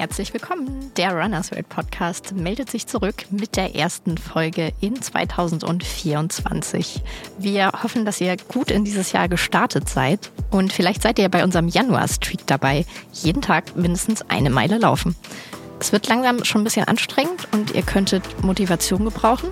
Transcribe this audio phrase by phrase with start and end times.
[0.00, 0.90] Herzlich willkommen.
[0.96, 7.02] Der Runners World Podcast meldet sich zurück mit der ersten Folge in 2024.
[7.36, 11.44] Wir hoffen, dass ihr gut in dieses Jahr gestartet seid und vielleicht seid ihr bei
[11.44, 12.86] unserem Januar-Streak dabei.
[13.12, 15.16] Jeden Tag mindestens eine Meile laufen.
[15.78, 19.50] Es wird langsam schon ein bisschen anstrengend und ihr könntet Motivation gebrauchen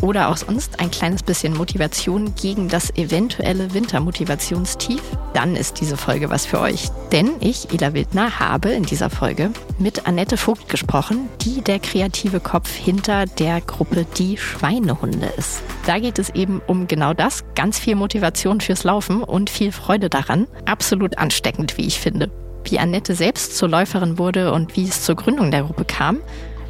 [0.00, 5.02] oder auch sonst ein kleines bisschen Motivation gegen das eventuelle Wintermotivationstief,
[5.34, 6.88] dann ist diese Folge was für euch.
[7.12, 12.40] Denn ich, Ela Wildner, habe in dieser Folge mit Annette Vogt gesprochen, die der kreative
[12.40, 15.62] Kopf hinter der Gruppe Die Schweinehunde ist.
[15.86, 20.08] Da geht es eben um genau das, ganz viel Motivation fürs Laufen und viel Freude
[20.08, 20.46] daran.
[20.64, 22.30] Absolut ansteckend, wie ich finde.
[22.64, 26.20] Wie Annette selbst zur Läuferin wurde und wie es zur Gründung der Gruppe kam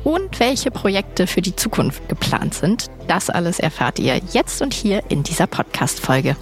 [0.04, 2.86] und welche Projekte für die Zukunft geplant sind.
[3.06, 6.36] Das alles erfahrt ihr jetzt und hier in dieser Podcast-Folge.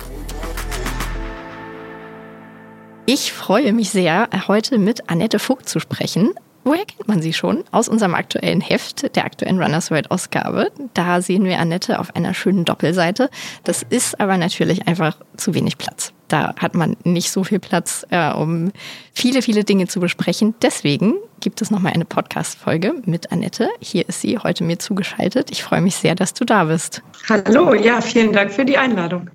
[3.06, 6.34] Ich freue mich sehr, heute mit Annette Vogt zu sprechen.
[6.64, 7.62] Woher kennt man sie schon?
[7.70, 10.72] Aus unserem aktuellen Heft, der aktuellen Runners World Ausgabe.
[10.94, 13.30] Da sehen wir Annette auf einer schönen Doppelseite.
[13.62, 16.12] Das ist aber natürlich einfach zu wenig Platz.
[16.28, 18.72] Da hat man nicht so viel Platz, äh, um
[19.12, 20.54] viele, viele Dinge zu besprechen.
[20.60, 23.68] Deswegen gibt es nochmal eine Podcast-Folge mit Annette.
[23.80, 25.50] Hier ist sie heute mir zugeschaltet.
[25.50, 27.02] Ich freue mich sehr, dass du da bist.
[27.28, 29.30] Hallo, ja, vielen Dank für die Einladung.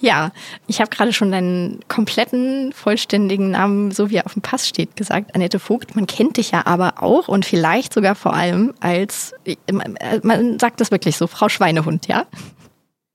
[0.00, 0.32] Ja,
[0.66, 4.96] ich habe gerade schon deinen kompletten, vollständigen Namen, so wie er auf dem Pass steht,
[4.96, 5.34] gesagt.
[5.34, 5.94] Annette Vogt.
[5.94, 9.34] Man kennt dich ja aber auch und vielleicht sogar vor allem als,
[10.22, 12.26] man sagt das wirklich so, Frau Schweinehund, ja?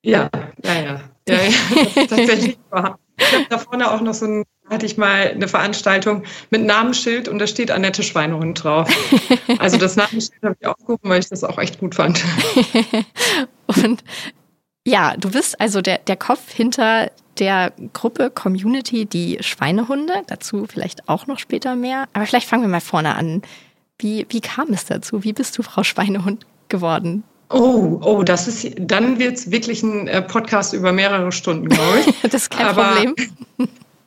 [0.04, 0.30] Ja,
[0.64, 1.02] ja, ja.
[1.28, 2.98] ja, ja tatsächlich wahr.
[3.18, 7.28] Ich habe da vorne auch noch so ein, hatte ich mal eine Veranstaltung mit Namensschild
[7.28, 8.90] und da steht Annette Schweinehund drauf.
[9.60, 12.24] Also das Namensschild habe ich aufgehoben, weil ich das auch echt gut fand.
[13.68, 14.04] und
[14.86, 20.14] ja, du bist also der, der Kopf hinter der Gruppe Community Die Schweinehunde.
[20.28, 22.08] Dazu vielleicht auch noch später mehr.
[22.14, 23.42] Aber vielleicht fangen wir mal vorne an.
[24.00, 25.24] Wie, wie kam es dazu?
[25.24, 27.24] Wie bist du Frau Schweinehund geworden?
[27.50, 32.00] Oh, oh, das ist, dann wird es wirklich ein äh, Podcast über mehrere Stunden, glaube
[32.00, 32.22] ich.
[32.24, 33.16] das ist kein Aber, Problem.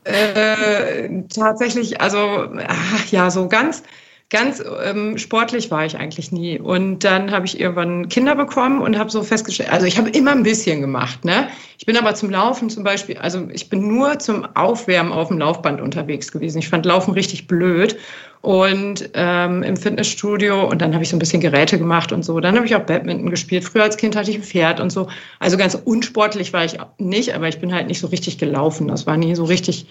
[0.04, 3.82] Äh, tatsächlich, also, ach, ja, so ganz,
[4.30, 6.58] ganz ähm, sportlich war ich eigentlich nie.
[6.58, 10.30] Und dann habe ich irgendwann Kinder bekommen und habe so festgestellt, also ich habe immer
[10.30, 11.24] ein bisschen gemacht.
[11.24, 11.48] Ne?
[11.78, 15.38] Ich bin aber zum Laufen zum Beispiel, also ich bin nur zum Aufwärmen auf dem
[15.38, 16.58] Laufband unterwegs gewesen.
[16.58, 17.98] Ich fand Laufen richtig blöd
[18.40, 22.38] und ähm, im Fitnessstudio und dann habe ich so ein bisschen Geräte gemacht und so.
[22.38, 23.64] Dann habe ich auch Badminton gespielt.
[23.64, 25.08] Früher als Kind hatte ich ein Pferd und so.
[25.40, 28.86] Also ganz unsportlich war ich nicht, aber ich bin halt nicht so richtig gelaufen.
[28.86, 29.86] Das war nie so richtig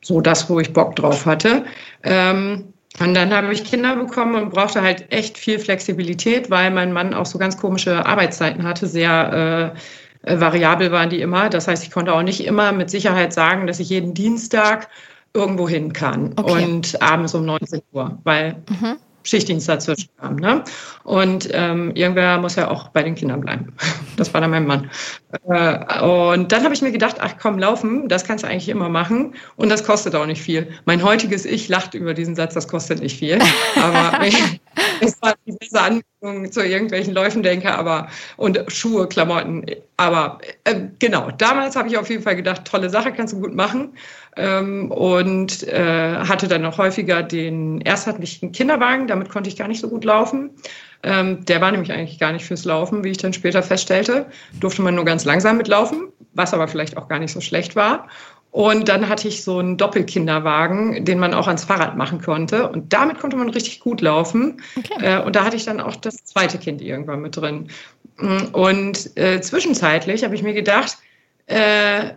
[0.00, 1.64] so das, wo ich Bock drauf hatte.
[2.04, 6.92] Ähm, und dann habe ich Kinder bekommen und brauchte halt echt viel Flexibilität, weil mein
[6.92, 9.74] Mann auch so ganz komische Arbeitszeiten hatte, sehr
[10.22, 11.48] äh, variabel waren die immer.
[11.48, 14.88] Das heißt, ich konnte auch nicht immer mit Sicherheit sagen, dass ich jeden Dienstag
[15.32, 16.64] irgendwo hin kann okay.
[16.64, 18.96] und abends um 19 Uhr, weil mhm.
[19.22, 20.36] Schichtdienst dazwischen kam.
[20.36, 20.64] Ne?
[21.04, 23.72] Und ähm, irgendwer muss ja auch bei den Kindern bleiben.
[24.16, 24.90] Das war dann mein Mann.
[25.48, 28.90] Äh, und dann habe ich mir gedacht, ach komm, laufen, das kannst du eigentlich immer
[28.90, 30.68] machen und das kostet auch nicht viel.
[30.84, 33.38] Mein heutiges Ich lacht über diesen Satz, das kostet nicht viel.
[33.76, 34.20] Aber
[35.00, 39.64] es war die beste Anbindung zu irgendwelchen Läufen denke, aber und Schuhe, Klamotten.
[39.96, 43.54] Aber äh, genau, damals habe ich auf jeden Fall gedacht, tolle Sache, kannst du gut
[43.54, 43.94] machen
[44.36, 48.08] ähm, und äh, hatte dann noch häufiger den, erst
[48.52, 50.50] Kinderwagen, damit konnte ich gar nicht so gut laufen.
[51.02, 54.26] Ähm, der war nämlich eigentlich gar nicht fürs Laufen, wie ich dann später feststellte.
[54.60, 58.08] Durfte man nur ganz langsam mitlaufen, was aber vielleicht auch gar nicht so schlecht war.
[58.50, 62.68] Und dann hatte ich so einen Doppelkinderwagen, den man auch ans Fahrrad machen konnte.
[62.68, 64.60] Und damit konnte man richtig gut laufen.
[64.76, 64.94] Okay.
[65.00, 67.68] Äh, und da hatte ich dann auch das zweite Kind irgendwann mit drin.
[68.52, 70.98] Und äh, zwischenzeitlich habe ich mir gedacht,
[71.46, 72.10] äh,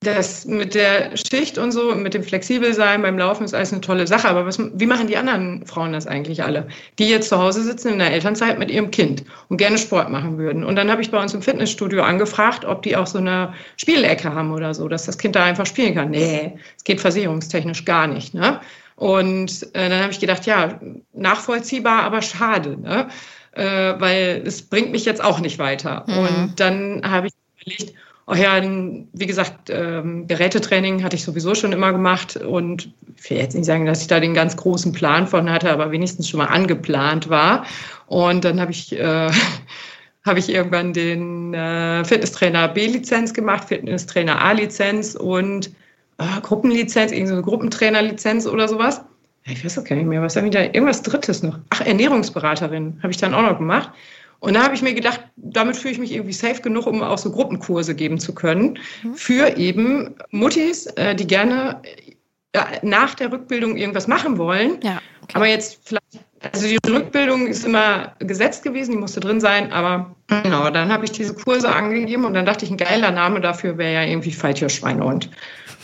[0.00, 4.06] das mit der Schicht und so, mit dem Flexibelsein beim Laufen ist alles eine tolle
[4.06, 4.28] Sache.
[4.28, 6.68] Aber was, wie machen die anderen Frauen das eigentlich alle?
[7.00, 10.38] Die jetzt zu Hause sitzen in der Elternzeit mit ihrem Kind und gerne Sport machen
[10.38, 10.62] würden.
[10.62, 14.32] Und dann habe ich bei uns im Fitnessstudio angefragt, ob die auch so eine Spielecke
[14.32, 16.10] haben oder so, dass das Kind da einfach spielen kann.
[16.10, 18.34] Nee, es geht versicherungstechnisch gar nicht.
[18.34, 18.60] Ne?
[18.94, 20.78] Und äh, dann habe ich gedacht, ja,
[21.12, 23.08] nachvollziehbar, aber schade, ne?
[23.52, 26.04] Äh, weil es bringt mich jetzt auch nicht weiter.
[26.06, 26.18] Mhm.
[26.18, 27.94] Und dann habe ich überlegt,
[28.34, 33.54] ja, wie gesagt, ähm, Gerätetraining hatte ich sowieso schon immer gemacht und ich will jetzt
[33.54, 36.46] nicht sagen, dass ich da den ganz großen Plan von hatte, aber wenigstens schon mal
[36.46, 37.64] angeplant war.
[38.06, 39.30] Und dann habe ich, äh,
[40.26, 45.70] habe ich irgendwann den äh, Fitnesstrainer B-Lizenz gemacht, Fitnesstrainer A-Lizenz und
[46.18, 49.00] äh, Gruppenlizenz, irgendeine Gruppentrainerlizenz oder sowas.
[49.44, 51.58] Ich weiß das gar nicht mehr, was da wieder, irgendwas Drittes noch.
[51.70, 53.90] Ach, Ernährungsberaterin habe ich dann auch noch gemacht.
[54.40, 57.18] Und da habe ich mir gedacht, damit fühle ich mich irgendwie safe genug, um auch
[57.18, 59.14] so Gruppenkurse geben zu können mhm.
[59.14, 61.82] für eben Muttis, äh, die gerne
[62.82, 65.32] nach der Rückbildung irgendwas machen wollen, ja, okay.
[65.34, 70.14] aber jetzt vielleicht also die Rückbildung ist immer gesetzt gewesen, die musste drin sein, aber
[70.28, 73.76] genau, dann habe ich diese Kurse angegeben und dann dachte ich, ein geiler Name dafür
[73.76, 75.28] wäre ja irgendwie Falltierschweinehund.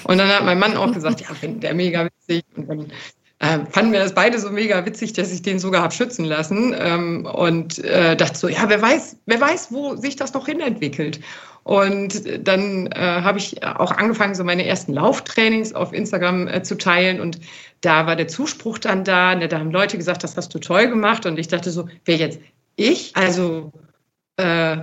[0.05, 2.45] Und dann hat mein Mann auch gesagt, ja, der mega witzig.
[2.57, 2.93] Und dann
[3.41, 6.75] äh, fanden wir das beide so mega witzig, dass ich den sogar habe schützen lassen
[6.79, 11.21] ähm, und äh, dachte so, ja, wer weiß, wer weiß, wo sich das noch hinentwickelt.
[11.65, 16.77] Und dann äh, habe ich auch angefangen, so meine ersten Lauftrainings auf Instagram äh, zu
[16.77, 17.21] teilen.
[17.21, 17.41] Und
[17.81, 19.35] da war der Zuspruch dann da.
[19.35, 21.25] Ne, da haben Leute gesagt, das hast du toll gemacht.
[21.25, 22.39] Und ich dachte so, wer jetzt
[22.77, 23.17] ich?
[23.17, 23.73] Also
[24.37, 24.77] äh,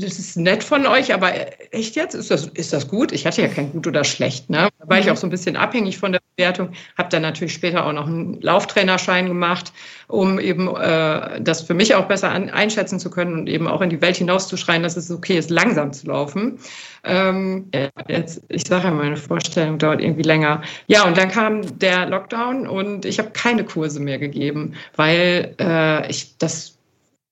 [0.00, 1.32] das ist nett von euch, aber
[1.72, 2.14] echt jetzt?
[2.14, 3.12] Ist das, ist das gut?
[3.12, 4.50] Ich hatte ja kein gut oder schlecht.
[4.50, 4.68] Ne?
[4.78, 5.12] Da war ich mhm.
[5.12, 6.70] auch so ein bisschen abhängig von der Bewertung.
[6.98, 9.72] Habe dann natürlich später auch noch einen Lauftrainerschein gemacht,
[10.08, 13.80] um eben äh, das für mich auch besser an, einschätzen zu können und eben auch
[13.80, 16.58] in die Welt hinauszuschreien, dass es okay ist, langsam zu laufen.
[17.04, 17.70] Ähm,
[18.08, 20.62] jetzt, ich sage ja, meine Vorstellung dauert irgendwie länger.
[20.86, 26.10] Ja, und dann kam der Lockdown und ich habe keine Kurse mehr gegeben, weil äh,
[26.10, 26.79] ich das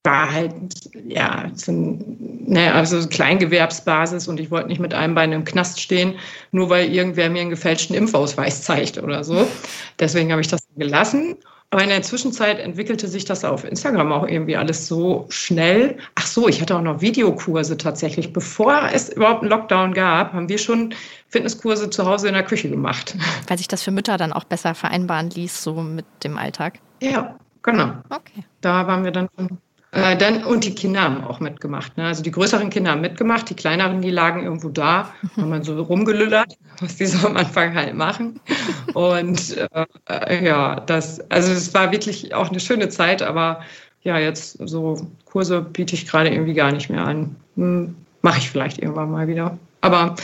[0.09, 0.55] war halt,
[1.07, 6.15] ja, so ne, also Kleingewerbsbasis und ich wollte nicht mit einem Bein im Knast stehen,
[6.51, 9.47] nur weil irgendwer mir einen gefälschten Impfausweis zeigt oder so.
[9.99, 11.37] Deswegen habe ich das gelassen.
[11.71, 15.99] Aber in der Zwischenzeit entwickelte sich das auf Instagram auch irgendwie alles so schnell.
[16.15, 18.33] Ach so, ich hatte auch noch Videokurse tatsächlich.
[18.33, 20.95] Bevor es überhaupt einen Lockdown gab, haben wir schon
[21.29, 23.15] Fitnesskurse zu Hause in der Küche gemacht.
[23.47, 26.79] Weil sich das für Mütter dann auch besser vereinbaren ließ, so mit dem Alltag.
[27.03, 27.93] Ja, genau.
[28.09, 28.45] Okay.
[28.63, 29.29] Da waren wir dann
[29.93, 31.97] äh, dann, und die Kinder haben auch mitgemacht.
[31.97, 32.05] Ne?
[32.05, 35.81] Also die größeren Kinder haben mitgemacht, die kleineren, die lagen irgendwo da, haben man so
[35.83, 38.39] rumgelüllert, was die so am Anfang halt machen.
[38.95, 43.61] Und äh, ja, das, also es war wirklich auch eine schöne Zeit, aber
[44.03, 47.37] ja, jetzt so Kurse biete ich gerade irgendwie gar nicht mehr an.
[47.57, 49.57] Hm, Mache ich vielleicht irgendwann mal wieder.
[49.81, 50.17] Aber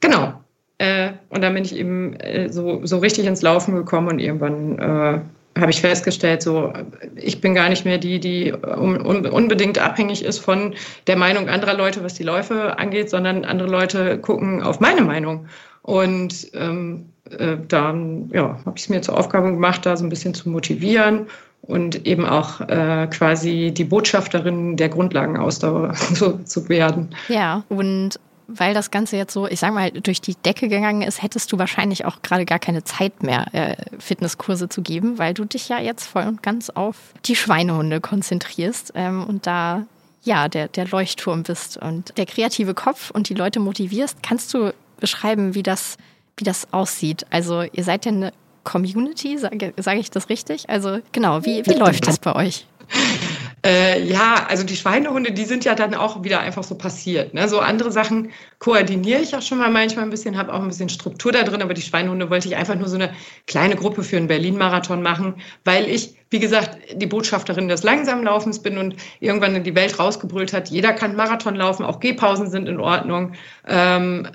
[0.00, 0.34] genau.
[0.78, 4.78] Äh, und dann bin ich eben äh, so, so richtig ins Laufen gekommen und irgendwann
[4.78, 5.20] äh,
[5.58, 6.72] habe ich festgestellt, so
[7.16, 10.74] ich bin gar nicht mehr die, die unbedingt abhängig ist von
[11.06, 15.46] der Meinung anderer Leute, was die Läufe angeht, sondern andere Leute gucken auf meine Meinung.
[15.82, 20.08] Und ähm, äh, dann ja, habe ich es mir zur Aufgabe gemacht, da so ein
[20.08, 21.26] bisschen zu motivieren
[21.62, 27.14] und eben auch äh, quasi die Botschafterin der Grundlagenausdauer so, zu werden.
[27.28, 28.18] Ja, und
[28.52, 31.58] weil das Ganze jetzt so, ich sag mal, durch die Decke gegangen ist, hättest du
[31.58, 35.80] wahrscheinlich auch gerade gar keine Zeit mehr, äh, Fitnesskurse zu geben, weil du dich ja
[35.80, 39.86] jetzt voll und ganz auf die Schweinehunde konzentrierst ähm, und da
[40.22, 44.22] ja der, der Leuchtturm bist und der kreative Kopf und die Leute motivierst.
[44.22, 45.96] Kannst du beschreiben, wie das,
[46.36, 47.26] wie das aussieht?
[47.30, 48.32] Also ihr seid ja eine
[48.64, 50.68] Community, sage sag ich das richtig?
[50.68, 52.66] Also genau, wie, wie läuft das bei euch?
[53.64, 57.34] Äh, ja, also die Schweinehunde, die sind ja dann auch wieder einfach so passiert.
[57.34, 57.46] Ne?
[57.46, 60.88] So andere Sachen koordiniere ich auch schon mal manchmal ein bisschen, habe auch ein bisschen
[60.88, 63.12] Struktur da drin, aber die Schweinehunde wollte ich einfach nur so eine
[63.46, 65.34] kleine Gruppe für einen Berlin-Marathon machen,
[65.64, 70.54] weil ich, wie gesagt, die Botschafterin des Langsamlaufens bin und irgendwann in die Welt rausgebrüllt
[70.54, 73.32] hat, jeder kann Marathon laufen, auch Gehpausen sind in Ordnung.
[73.68, 74.26] Ähm,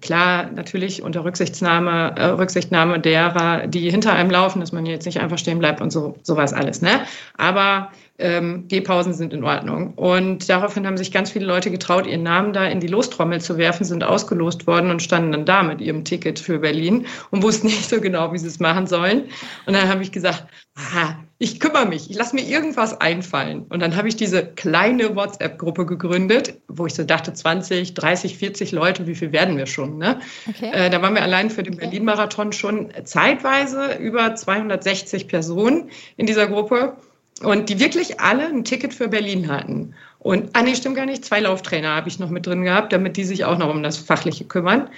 [0.00, 5.20] klar, natürlich unter Rücksichtnahme, äh, Rücksichtnahme derer, die hinter einem laufen, dass man jetzt nicht
[5.20, 6.82] einfach stehen bleibt und so sowas alles.
[6.82, 7.02] Ne?
[7.36, 7.92] Aber
[8.22, 9.94] ähm, Gehpausen sind in Ordnung.
[9.94, 13.58] Und daraufhin haben sich ganz viele Leute getraut, ihren Namen da in die Lostrommel zu
[13.58, 17.66] werfen, sind ausgelost worden und standen dann da mit ihrem Ticket für Berlin und wussten
[17.68, 19.24] nicht so genau, wie sie es machen sollen.
[19.66, 23.66] Und dann habe ich gesagt, aha, ich kümmere mich, ich lasse mir irgendwas einfallen.
[23.68, 28.70] Und dann habe ich diese kleine WhatsApp-Gruppe gegründet, wo ich so dachte, 20, 30, 40
[28.70, 29.98] Leute, wie viel werden wir schon?
[29.98, 30.20] Ne?
[30.48, 30.70] Okay.
[30.72, 36.46] Äh, da waren wir allein für den Berlin-Marathon schon zeitweise über 260 Personen in dieser
[36.46, 36.96] Gruppe.
[37.42, 39.94] Und die wirklich alle ein Ticket für Berlin hatten.
[40.18, 43.16] Und, ah nee, stimmt gar nicht, zwei Lauftrainer habe ich noch mit drin gehabt, damit
[43.16, 44.88] die sich auch noch um das Fachliche kümmern.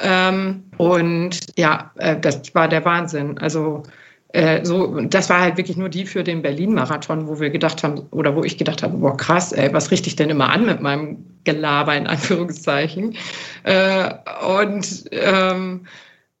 [0.00, 3.36] Ähm, und ja, äh, das war der Wahnsinn.
[3.38, 3.82] Also
[4.32, 8.06] äh, so, das war halt wirklich nur die für den Berlin-Marathon, wo wir gedacht haben,
[8.10, 10.80] oder wo ich gedacht habe, boah, krass, ey, was richte ich denn immer an mit
[10.80, 13.16] meinem Gelaber in Anführungszeichen.
[13.64, 14.14] Äh,
[14.46, 15.86] und ähm,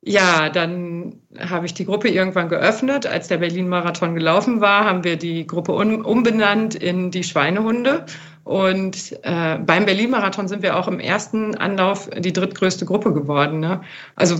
[0.02, 3.06] ja, dann habe ich die Gruppe irgendwann geöffnet.
[3.06, 8.06] Als der Berlin-Marathon gelaufen war, haben wir die Gruppe um, umbenannt in die Schweinehunde.
[8.44, 13.60] Und äh, beim Berlin-Marathon sind wir auch im ersten Anlauf die drittgrößte Gruppe geworden.
[13.60, 13.82] Ne?
[14.16, 14.36] Also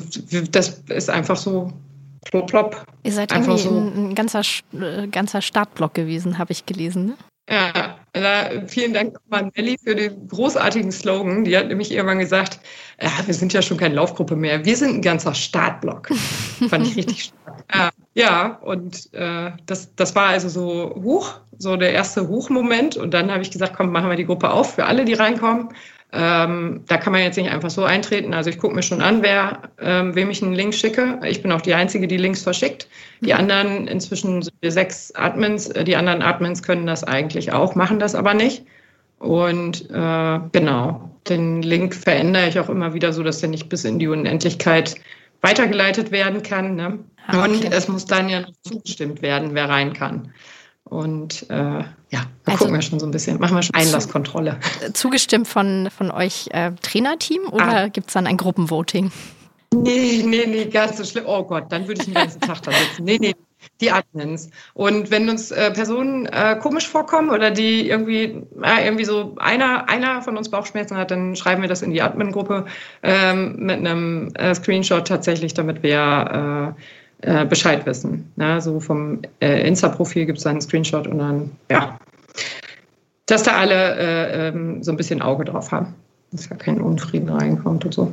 [0.50, 1.70] das ist einfach so
[2.24, 2.84] plopp, plopp.
[3.02, 4.00] Ihr seid einfach irgendwie so.
[4.00, 4.40] ein, ein ganzer,
[4.72, 7.06] äh, ganzer Startblock gewesen, habe ich gelesen.
[7.06, 7.14] Ne?
[7.50, 11.42] Ja, na, vielen Dank nochmal an Melli für den großartigen Slogan.
[11.42, 12.60] Die hat nämlich irgendwann gesagt,
[13.00, 16.08] ja, wir sind ja schon keine Laufgruppe mehr, wir sind ein ganzer Startblock.
[16.68, 17.64] Fand ich richtig stark.
[17.74, 22.96] Ja, ja und äh, das, das war also so hoch, so der erste Hochmoment.
[22.96, 25.70] Und dann habe ich gesagt, komm, machen wir die Gruppe auf für alle, die reinkommen.
[26.12, 28.34] Ähm, da kann man jetzt nicht einfach so eintreten.
[28.34, 31.20] Also ich gucke mir schon an, wer, ähm, wem ich einen Link schicke.
[31.24, 32.88] Ich bin auch die Einzige, die Links verschickt.
[33.20, 33.38] Die mhm.
[33.38, 38.00] anderen, inzwischen sind wir sechs Admins, äh, die anderen Admins können das eigentlich auch, machen
[38.00, 38.64] das aber nicht.
[39.20, 43.84] Und äh, genau, den Link verändere ich auch immer wieder so, dass der nicht bis
[43.84, 44.96] in die Unendlichkeit
[45.42, 46.74] weitergeleitet werden kann.
[46.74, 46.98] Ne?
[47.26, 47.50] Ah, okay.
[47.50, 50.32] Und es muss dann ja noch zugestimmt werden, wer rein kann.
[50.84, 54.58] Und äh, ja, da also, gucken wir schon so ein bisschen, machen wir schon Einlasskontrolle.
[54.92, 57.88] Zugestimmt von, von euch äh, Trainerteam oder ah.
[57.88, 59.12] gibt es dann ein Gruppenvoting?
[59.72, 61.24] Nee, nee, nee, ganz so schlimm.
[61.26, 63.04] Oh Gott, dann würde ich den ganzen Tag da sitzen.
[63.04, 63.36] Nee, nee,
[63.80, 64.50] die Admins.
[64.74, 69.88] Und wenn uns äh, Personen äh, komisch vorkommen oder die irgendwie, äh, irgendwie so einer,
[69.88, 72.66] einer von uns Bauchschmerzen hat, dann schreiben wir das in die Admin-Gruppe
[73.04, 76.74] ähm, mit einem äh, Screenshot tatsächlich, damit wir
[77.22, 78.30] äh, äh, Bescheid wissen.
[78.36, 81.98] Na, so vom Insta-Profil gibt es einen Screenshot und dann, ja,
[83.26, 85.94] dass da alle ähm, so ein bisschen Auge drauf haben,
[86.32, 88.12] dass da kein Unfrieden reinkommt und so.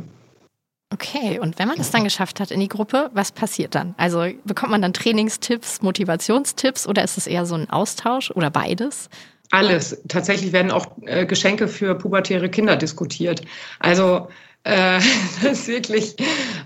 [0.94, 3.94] Okay, und wenn man es dann geschafft hat in die Gruppe, was passiert dann?
[3.98, 9.10] Also bekommt man dann Trainingstipps, Motivationstipps oder ist es eher so ein Austausch oder beides?
[9.52, 10.02] Alles.
[10.08, 13.42] Tatsächlich werden auch äh, Geschenke für pubertäre Kinder diskutiert.
[13.80, 14.30] Also
[14.68, 15.00] äh,
[15.42, 16.16] da ist wirklich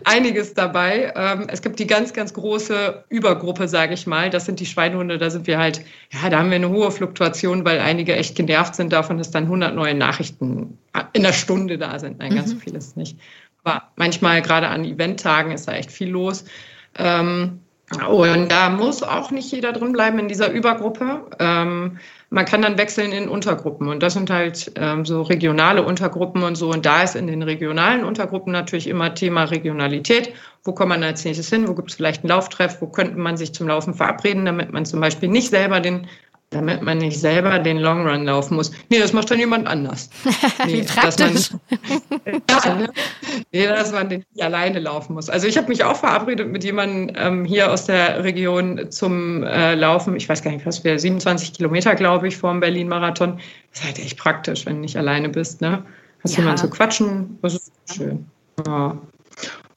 [0.06, 1.14] einiges dabei.
[1.16, 4.30] Ähm, es gibt die ganz, ganz große Übergruppe, sage ich mal.
[4.30, 5.18] Das sind die Schweinhunde.
[5.18, 5.82] Da sind wir halt,
[6.12, 9.44] ja, da haben wir eine hohe Fluktuation, weil einige echt genervt sind davon, dass dann
[9.44, 10.78] 100 neue Nachrichten
[11.14, 12.20] in der Stunde da sind.
[12.20, 12.56] Nein, ganz mhm.
[12.56, 13.18] so viel ist nicht.
[13.64, 16.46] Aber manchmal gerade an Eventtagen ist da echt viel los.
[16.98, 17.60] Ähm,
[18.10, 21.28] und da muss auch nicht jeder drin bleiben in dieser Übergruppe.
[21.40, 22.00] Ähm,
[22.34, 26.56] man kann dann wechseln in Untergruppen und das sind halt ähm, so regionale Untergruppen und
[26.56, 26.70] so.
[26.70, 30.34] Und da ist in den regionalen Untergruppen natürlich immer Thema Regionalität.
[30.64, 31.68] Wo kommt man als nächstes hin?
[31.68, 32.82] Wo gibt es vielleicht einen Lauftreff?
[32.82, 36.08] Wo könnte man sich zum Laufen verabreden, damit man zum Beispiel nicht selber den
[36.52, 38.72] damit man nicht selber den Long Run laufen muss.
[38.90, 40.10] Nee, das macht dann jemand anders.
[40.66, 41.52] Nee, Wie praktisch.
[42.46, 42.90] Dass man, ja, ne?
[43.52, 45.30] nee, dass man den nicht alleine laufen muss.
[45.30, 49.76] Also ich habe mich auch verabredet mit jemandem ähm, hier aus der Region zum äh,
[49.76, 50.16] Laufen.
[50.16, 53.40] Ich weiß gar nicht, was wir 27 Kilometer, glaube ich, vor dem Berlin-Marathon.
[53.72, 55.62] Das ist halt echt praktisch, wenn du nicht alleine bist.
[55.62, 55.84] Ne?
[56.24, 56.40] Hast ja.
[56.40, 58.26] jemanden zu quatschen, das ist schön.
[58.68, 58.98] Ja.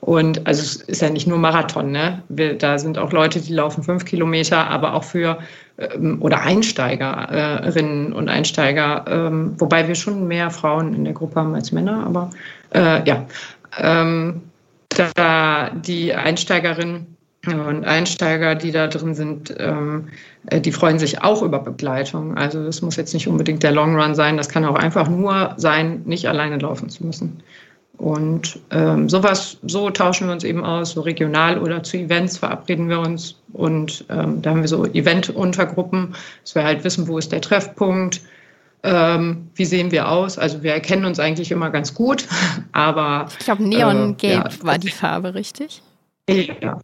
[0.00, 2.22] Und also es ist ja nicht nur Marathon, ne?
[2.28, 5.38] Wir, da sind auch Leute, die laufen fünf Kilometer, aber auch für
[6.20, 11.72] oder Einsteigerinnen und Einsteiger, ähm, wobei wir schon mehr Frauen in der Gruppe haben als
[11.72, 12.30] Männer, aber
[12.72, 13.26] äh, ja,
[13.78, 14.42] ähm,
[14.88, 17.16] da die Einsteigerinnen
[17.46, 20.08] und Einsteiger, die da drin sind, ähm,
[20.46, 22.36] äh, die freuen sich auch über Begleitung.
[22.36, 25.54] Also es muss jetzt nicht unbedingt der Long Run sein, das kann auch einfach nur
[25.56, 27.42] sein, nicht alleine laufen zu müssen.
[27.98, 32.88] Und ähm, sowas, so tauschen wir uns eben aus, so regional oder zu Events verabreden
[32.88, 33.36] wir uns.
[33.52, 38.20] Und ähm, da haben wir so Event-Untergruppen, dass wir halt wissen, wo ist der Treffpunkt,
[38.82, 40.38] ähm, wie sehen wir aus.
[40.38, 42.26] Also wir erkennen uns eigentlich immer ganz gut,
[42.72, 43.28] aber.
[43.38, 44.48] Ich glaube, Neongelb äh, ja.
[44.62, 45.82] war die Farbe, richtig?
[46.28, 46.78] Ja.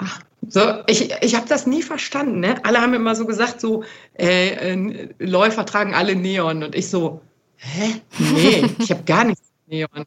[0.49, 2.41] So, ich, ich habe das nie verstanden.
[2.41, 2.55] Ne?
[2.65, 3.85] Alle haben immer so gesagt, so
[4.19, 6.63] äh, äh, Läufer tragen alle Neon.
[6.63, 7.21] Und ich so,
[7.57, 8.01] hä?
[8.19, 10.07] Nee, ich habe gar nichts Neon.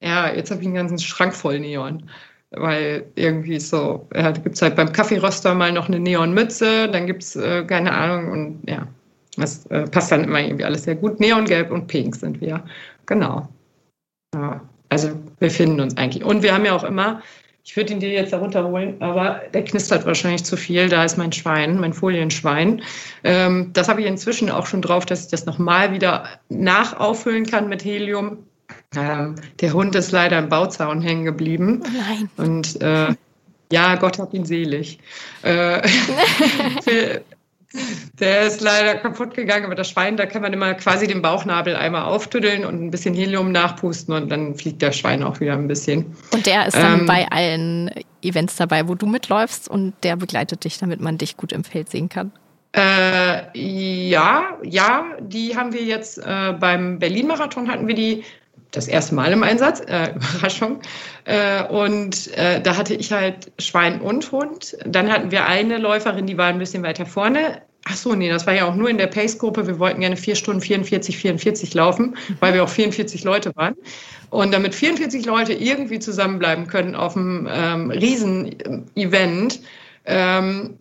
[0.00, 2.08] Ja, jetzt habe ich einen ganzen Schrank voll Neon.
[2.52, 7.06] Weil irgendwie so, ja, da gibt es halt beim Kaffeeröster mal noch eine Neonmütze, dann
[7.06, 8.88] gibt es, äh, keine Ahnung, und ja,
[9.36, 11.20] das äh, passt dann immer irgendwie alles sehr gut.
[11.20, 12.64] Neongelb und Pink sind wir.
[13.06, 13.48] Genau.
[14.34, 16.24] Ja, also wir finden uns eigentlich.
[16.24, 17.22] Und wir haben ja auch immer,
[17.64, 20.88] ich würde ihn dir jetzt herunterholen, aber der knistert wahrscheinlich zu viel.
[20.88, 22.82] Da ist mein Schwein, mein Folienschwein.
[23.22, 27.68] Ähm, das habe ich inzwischen auch schon drauf, dass ich das nochmal wieder nachauffüllen kann
[27.68, 28.38] mit Helium.
[28.96, 31.82] Ähm, der Hund ist leider im Bauzaun hängen geblieben.
[31.84, 32.30] Oh nein.
[32.36, 33.14] Und äh,
[33.72, 34.98] ja, Gott hat ihn selig.
[35.42, 35.80] Äh,
[38.18, 41.76] der ist leider kaputt gegangen, aber das Schwein, da kann man immer quasi den Bauchnabel
[41.76, 45.68] einmal auftüddeln und ein bisschen Helium nachpusten und dann fliegt der Schwein auch wieder ein
[45.68, 46.16] bisschen.
[46.32, 47.90] Und der ist dann ähm, bei allen
[48.22, 51.90] Events dabei, wo du mitläufst und der begleitet dich, damit man dich gut im Feld
[51.90, 52.32] sehen kann.
[52.72, 58.24] Äh, ja, ja, die haben wir jetzt äh, beim Berlin-Marathon hatten wir die
[58.70, 60.80] das erste Mal im Einsatz, äh, Überraschung.
[61.24, 64.76] Äh, und äh, da hatte ich halt Schwein und Hund.
[64.86, 67.62] Dann hatten wir eine Läuferin, die war ein bisschen weiter vorne.
[67.86, 69.66] Ach so, nee, das war ja auch nur in der Pace-Gruppe.
[69.66, 73.74] Wir wollten gerne vier Stunden 44, 44 laufen, weil wir auch 44 Leute waren.
[74.28, 79.60] Und damit 44 Leute irgendwie zusammenbleiben können auf einem ähm, Riesen-Event,
[80.04, 80.78] ähm,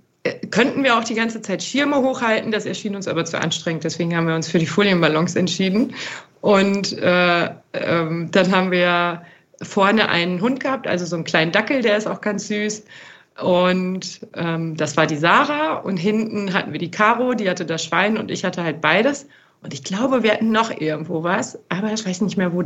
[0.52, 2.52] könnten wir auch die ganze Zeit Schirme hochhalten.
[2.52, 3.86] Das erschien uns aber zu anstrengend.
[3.86, 5.94] Deswegen haben wir uns für die Folienballons entschieden.
[6.42, 9.24] Und äh, ähm, dann haben wir
[9.62, 12.84] vorne einen Hund gehabt, also so einen kleinen Dackel, der ist auch ganz süß.
[13.42, 15.78] Und ähm, das war die Sarah.
[15.78, 19.28] Und hinten hatten wir die Caro, die hatte das Schwein und ich hatte halt beides.
[19.62, 22.64] Und ich glaube, wir hatten noch irgendwo was, aber ich weiß nicht mehr, wo,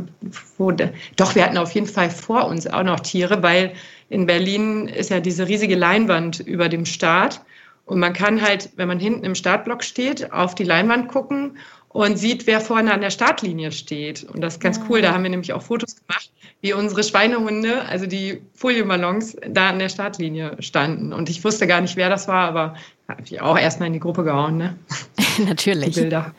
[0.58, 0.70] wo.
[0.70, 3.72] Doch, wir hatten auf jeden Fall vor uns auch noch Tiere, weil
[4.10, 7.40] in Berlin ist ja diese riesige Leinwand über dem Start.
[7.86, 11.58] Und man kann halt, wenn man hinten im Startblock steht, auf die Leinwand gucken
[11.94, 14.24] und sieht, wer vorne an der Startlinie steht.
[14.24, 15.00] Und das ist ganz cool.
[15.00, 16.28] Da haben wir nämlich auch Fotos gemacht,
[16.60, 21.12] wie unsere Schweinehunde, also die Folienballons, da an der Startlinie standen.
[21.12, 22.74] Und ich wusste gar nicht, wer das war, aber
[23.08, 24.76] habe ich auch erstmal in die Gruppe gehauen, ne?
[25.46, 25.94] Natürlich.
[25.94, 26.34] Die Bilder.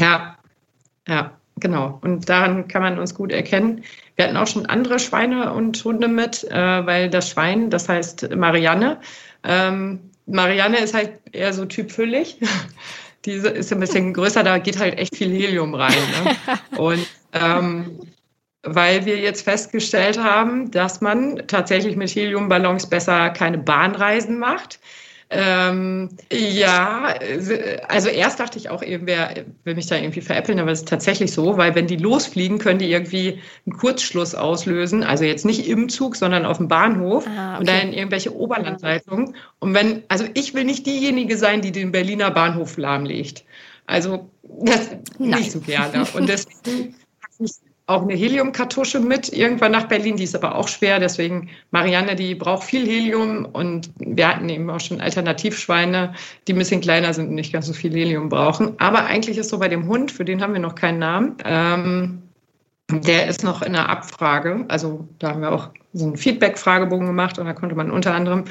[0.00, 0.36] Ja,
[1.06, 1.30] ja,
[1.60, 2.00] genau.
[2.02, 3.84] Und daran kann man uns gut erkennen.
[4.16, 8.34] Wir hatten auch schon andere Schweine und Hunde mit, äh, weil das Schwein, das heißt
[8.34, 8.98] Marianne,
[9.44, 12.40] ähm, Marianne ist halt eher so typfüllig.
[13.26, 15.92] Die ist ein bisschen größer, da geht halt echt viel Helium rein.
[15.92, 16.36] Ne?
[16.78, 17.98] Und ähm,
[18.62, 24.80] weil wir jetzt festgestellt haben, dass man tatsächlich mit Heliumballons besser keine Bahnreisen macht,
[25.28, 27.14] ähm, ja,
[27.88, 31.32] also erst dachte ich auch, wer will mich da irgendwie veräppeln, aber es ist tatsächlich
[31.32, 35.88] so, weil wenn die losfliegen, können die irgendwie einen Kurzschluss auslösen, also jetzt nicht im
[35.88, 37.58] Zug, sondern auf dem Bahnhof ah, okay.
[37.58, 39.34] und dann irgendwelche Oberlandleitungen.
[39.58, 43.44] Und wenn, also ich will nicht diejenige sein, die den Berliner Bahnhof lahmlegt.
[43.86, 45.40] Also das Nein.
[45.40, 46.06] nicht so gerne.
[46.14, 46.94] Und deswegen
[47.86, 50.16] auch eine Heliumkartusche mit, irgendwann nach Berlin.
[50.16, 50.98] Die ist aber auch schwer.
[50.98, 53.44] Deswegen, Marianne, die braucht viel Helium.
[53.46, 56.12] Und wir hatten eben auch schon Alternativschweine,
[56.46, 58.74] die ein bisschen kleiner sind und nicht ganz so viel Helium brauchen.
[58.78, 61.36] Aber eigentlich ist so bei dem Hund, für den haben wir noch keinen Namen.
[61.44, 62.22] Ähm,
[62.90, 64.64] der ist noch in der Abfrage.
[64.68, 68.44] Also da haben wir auch so einen Feedback-Fragebogen gemacht und da konnte man unter anderem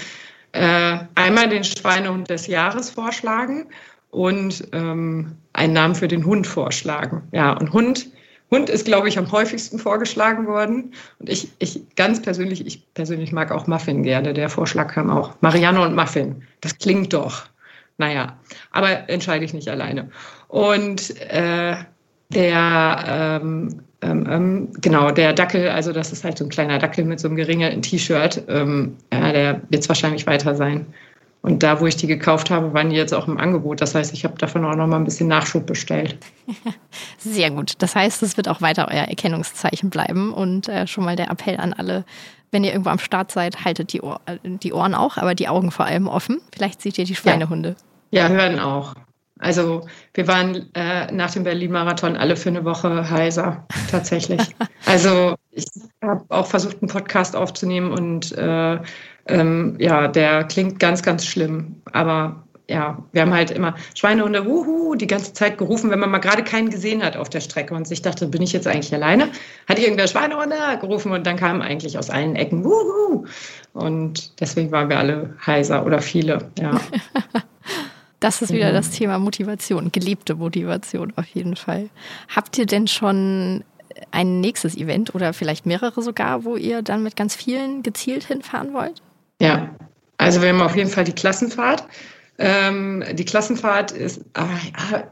[0.54, 3.65] äh, einmal den Schweinehund des Jahres vorschlagen
[4.12, 7.24] und ähm, einen Namen für den Hund vorschlagen.
[7.34, 8.10] Ja, und Hund
[8.52, 10.94] Hund ist, glaube ich, am häufigsten vorgeschlagen worden.
[11.20, 14.34] Und ich, ich ganz persönlich, ich persönlich mag auch Muffin gerne.
[14.34, 15.36] Der Vorschlag kam auch.
[15.42, 16.44] Marianne und Muffin.
[16.62, 17.46] Das klingt doch.
[17.98, 18.38] Naja,
[18.72, 20.10] aber entscheide ich nicht alleine.
[20.48, 21.75] Und äh,
[22.30, 27.06] der, ähm, ähm, ähm, genau, der Dackel, also das ist halt so ein kleiner Dackel
[27.06, 30.86] mit so einem geringen T-Shirt, ähm, ja, der wird es wahrscheinlich weiter sein.
[31.46, 33.80] Und da, wo ich die gekauft habe, waren die jetzt auch im Angebot.
[33.80, 36.17] Das heißt, ich habe davon auch noch mal ein bisschen Nachschub bestellt.
[37.19, 37.74] Sehr gut.
[37.78, 40.34] Das heißt, es wird auch weiter euer Erkennungszeichen bleiben.
[40.34, 42.04] Und äh, schon mal der Appell an alle,
[42.50, 45.48] wenn ihr irgendwo am Start seid, haltet die, Ohr, äh, die Ohren auch, aber die
[45.48, 46.41] Augen vor allem offen.
[46.52, 47.76] Vielleicht seht ihr die Schweinehunde.
[48.10, 48.96] Ja, ja hören auch.
[49.38, 54.41] Also wir waren äh, nach dem Berlin-Marathon alle für eine Woche heiser, tatsächlich.
[54.88, 55.65] also ich
[56.02, 58.80] habe auch versucht, einen Podcast aufzunehmen und äh,
[59.28, 61.82] ähm, ja, der klingt ganz, ganz schlimm.
[61.92, 66.20] Aber ja, wir haben halt immer Schweinehunde, wuhu, die ganze Zeit gerufen, wenn man mal
[66.20, 69.30] gerade keinen gesehen hat auf der Strecke und sich dachte, bin ich jetzt eigentlich alleine?
[69.68, 73.26] Hat irgendwer Schweinehunde gerufen und dann kamen eigentlich aus allen Ecken, wuhu.
[73.74, 76.80] Und deswegen waren wir alle heiser oder viele, ja.
[78.22, 81.90] Das ist wieder das Thema Motivation, gelebte Motivation auf jeden Fall.
[82.34, 83.64] Habt ihr denn schon
[84.10, 88.74] ein nächstes Event oder vielleicht mehrere sogar, wo ihr dann mit ganz vielen gezielt hinfahren
[88.74, 89.04] wollt?
[89.41, 89.76] Ja,
[90.17, 91.84] also wir haben auf jeden Fall die Klassenfahrt.
[92.38, 94.45] Ähm, die Klassenfahrt ist, ah,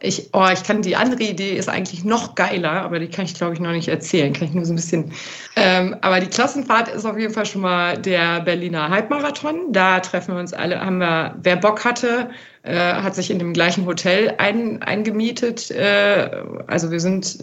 [0.02, 3.34] ich, oh, ich kann, die andere Idee ist eigentlich noch geiler, aber die kann ich
[3.34, 5.14] glaube ich noch nicht erzählen, kann ich nur so ein bisschen.
[5.56, 9.72] Ähm, aber die Klassenfahrt ist auf jeden Fall schon mal der Berliner Halbmarathon.
[9.72, 12.30] Da treffen wir uns alle, haben wir, wer Bock hatte,
[12.64, 15.72] äh, hat sich in dem gleichen Hotel ein, eingemietet.
[15.72, 16.30] Äh,
[16.68, 17.38] also wir sind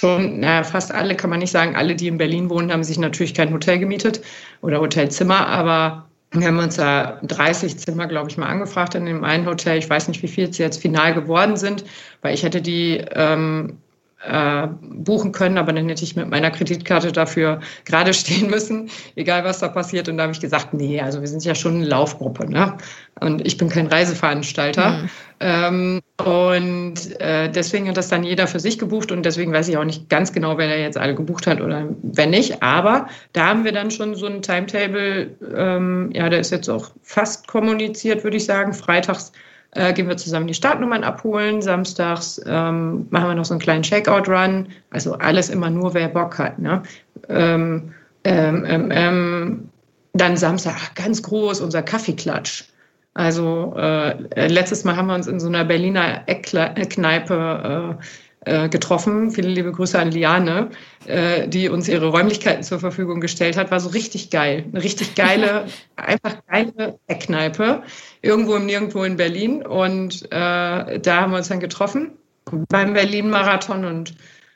[0.00, 2.98] schon, naja, fast alle, kann man nicht sagen, alle, die in Berlin wohnen, haben sich
[2.98, 4.20] natürlich kein Hotel gemietet
[4.62, 9.24] oder Hotelzimmer, aber wir haben uns da 30 Zimmer, glaube ich, mal angefragt in dem
[9.24, 9.78] einen Hotel.
[9.78, 11.84] Ich weiß nicht, wie viel es jetzt final geworden sind,
[12.20, 13.78] weil ich hätte die ähm,
[14.24, 19.44] äh, buchen können, aber dann hätte ich mit meiner Kreditkarte dafür gerade stehen müssen, egal
[19.44, 20.08] was da passiert.
[20.08, 22.76] Und da habe ich gesagt, nee, also wir sind ja schon eine Laufgruppe, ne?
[23.20, 24.90] Und ich bin kein Reiseveranstalter.
[24.90, 25.10] Mhm.
[25.40, 29.76] Ähm, und äh, deswegen hat das dann jeder für sich gebucht und deswegen weiß ich
[29.76, 32.62] auch nicht ganz genau, wer da jetzt alle gebucht hat oder wer nicht.
[32.62, 36.90] Aber da haben wir dann schon so ein Timetable, ähm, ja, der ist jetzt auch
[37.02, 38.72] fast kommuniziert, würde ich sagen.
[38.72, 39.32] Freitags
[39.72, 41.62] äh, gehen wir zusammen die Startnummern abholen.
[41.62, 44.68] Samstags ähm, machen wir noch so einen kleinen Checkout-Run.
[44.90, 46.58] Also alles immer nur, wer Bock hat.
[46.58, 46.82] Ne?
[47.28, 47.92] Ähm,
[48.24, 49.68] ähm, ähm, ähm
[50.14, 52.64] dann Samstag ganz groß unser Kaffeeklatsch.
[53.14, 58.04] Also äh, letztes Mal haben wir uns in so einer Berliner Eckkneipe äh,
[58.48, 59.30] äh, getroffen.
[59.30, 60.70] Viele liebe Grüße an Liane,
[61.06, 63.70] äh, die uns ihre Räumlichkeiten zur Verfügung gestellt hat.
[63.70, 64.64] War so richtig geil.
[64.72, 67.82] Eine richtig geile, einfach geile Eckkneipe.
[68.22, 69.64] Irgendwo im Nirgendwo in Berlin.
[69.64, 72.12] Und äh, da haben wir uns dann getroffen
[72.68, 74.14] beim Berlin-Marathon und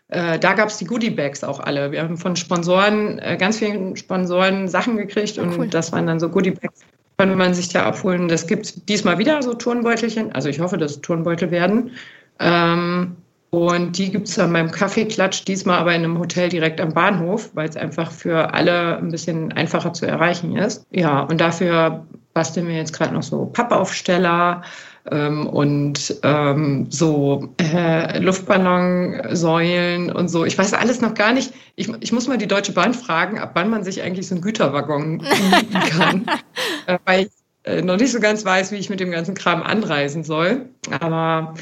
[0.08, 1.92] äh, da gab es die Goodie-Bags auch alle.
[1.92, 5.68] Wir haben von Sponsoren, äh, ganz vielen Sponsoren Sachen gekriegt und cool.
[5.68, 6.80] das waren dann so Goodie-Bags
[7.18, 8.28] konnte man sich da abholen.
[8.28, 10.32] Das gibt diesmal wieder so Turnbeutelchen.
[10.32, 11.92] Also ich hoffe, dass es Turnbeutel werden.
[12.40, 13.16] Ähm,
[13.54, 17.50] und die gibt es dann beim Kaffeeklatsch, diesmal aber in einem Hotel direkt am Bahnhof,
[17.52, 20.86] weil es einfach für alle ein bisschen einfacher zu erreichen ist.
[20.90, 24.62] Ja, und dafür basteln wir jetzt gerade noch so Pappaufsteller
[25.10, 30.46] ähm, und ähm, so äh, Luftballonsäulen und so.
[30.46, 31.52] Ich weiß alles noch gar nicht.
[31.76, 34.42] Ich, ich muss mal die Deutsche Bahn fragen, ab wann man sich eigentlich so einen
[34.42, 36.26] Güterwaggon mieten kann.
[36.86, 37.32] äh, weil ich
[37.64, 40.70] äh, noch nicht so ganz weiß, wie ich mit dem ganzen Kram anreisen soll.
[41.00, 41.52] Aber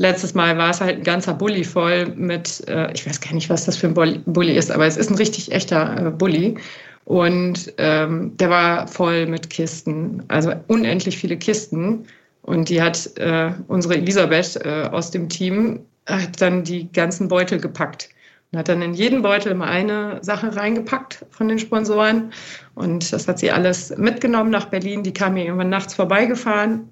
[0.00, 3.50] Letztes Mal war es halt ein ganzer Bulli voll mit, äh, ich weiß gar nicht,
[3.50, 6.56] was das für ein Bulli ist, aber es ist ein richtig echter äh, Bulli.
[7.04, 12.06] Und ähm, der war voll mit Kisten, also unendlich viele Kisten.
[12.42, 17.60] Und die hat äh, unsere Elisabeth äh, aus dem Team, hat dann die ganzen Beutel
[17.60, 18.08] gepackt
[18.52, 22.32] und hat dann in jeden Beutel immer eine Sache reingepackt von den Sponsoren.
[22.78, 25.02] Und das hat sie alles mitgenommen nach Berlin.
[25.02, 26.88] Die kam mir irgendwann nachts vorbeigefahren.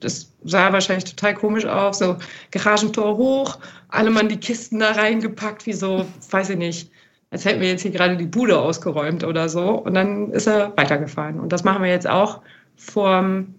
[0.00, 2.00] Das sah wahrscheinlich total komisch aus.
[2.00, 2.16] So
[2.50, 3.56] Garagentor hoch,
[3.90, 6.90] alle Mann die Kisten da reingepackt, wie so, weiß ich nicht,
[7.30, 9.70] als hätten wir jetzt hier gerade die Bude ausgeräumt oder so.
[9.70, 11.38] Und dann ist er weitergefahren.
[11.38, 12.40] Und das machen wir jetzt auch.
[12.74, 13.54] Vorm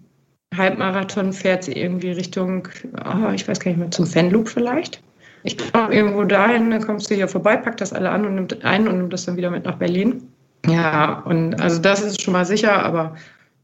[0.54, 2.68] Halbmarathon fährt sie irgendwie Richtung,
[3.06, 5.02] oh, ich weiß gar nicht mehr, zum Fanloop vielleicht.
[5.44, 8.62] Ich komme irgendwo dahin, dann kommst du hier vorbei, packt das alle an und nimmt
[8.64, 10.28] ein und nimmt das dann wieder mit nach Berlin.
[10.66, 13.16] Ja, und also das ist schon mal sicher, aber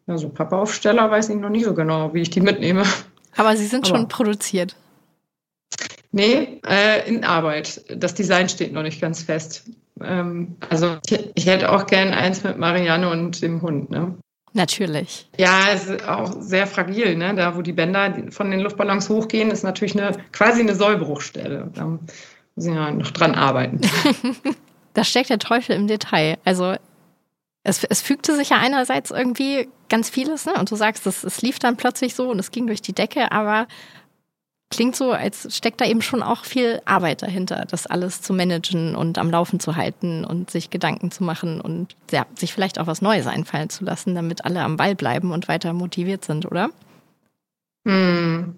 [0.06, 2.84] ja, so Papa-Aufsteller weiß ich noch nicht so genau, wie ich die mitnehme.
[3.36, 4.76] Aber sie sind aber, schon produziert.
[6.12, 7.82] Nee, äh, in Arbeit.
[7.94, 9.64] Das Design steht noch nicht ganz fest.
[10.00, 13.90] Ähm, also ich, ich, hätte auch gern eins mit Marianne und dem Hund.
[13.90, 14.16] Ne?
[14.52, 15.28] Natürlich.
[15.36, 17.16] Ja, es ist auch sehr fragil.
[17.16, 17.34] Ne?
[17.34, 21.70] Da, wo die Bänder von den Luftballons hochgehen, ist natürlich eine, quasi eine Sollbruchstelle.
[21.74, 21.98] Da
[22.54, 23.80] müssen wir noch dran arbeiten.
[24.94, 26.38] da steckt der Teufel im Detail.
[26.44, 26.76] Also
[27.66, 30.54] es, es fügte sich ja einerseits irgendwie ganz vieles, ne?
[30.54, 33.32] Und du sagst, es, es lief dann plötzlich so und es ging durch die Decke,
[33.32, 33.66] aber
[34.70, 38.94] klingt so, als steckt da eben schon auch viel Arbeit dahinter, das alles zu managen
[38.94, 42.86] und am Laufen zu halten und sich Gedanken zu machen und ja, sich vielleicht auch
[42.86, 46.70] was Neues einfallen zu lassen, damit alle am Ball bleiben und weiter motiviert sind, oder?
[47.84, 48.54] Hm.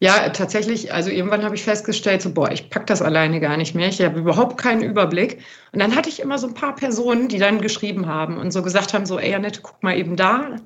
[0.00, 3.74] Ja, tatsächlich, also irgendwann habe ich festgestellt, so, boah, ich packe das alleine gar nicht
[3.74, 3.88] mehr.
[3.88, 5.38] Ich habe überhaupt keinen Überblick.
[5.72, 8.62] Und dann hatte ich immer so ein paar Personen, die dann geschrieben haben und so
[8.62, 10.56] gesagt haben, so, ey, Annette, guck mal eben da,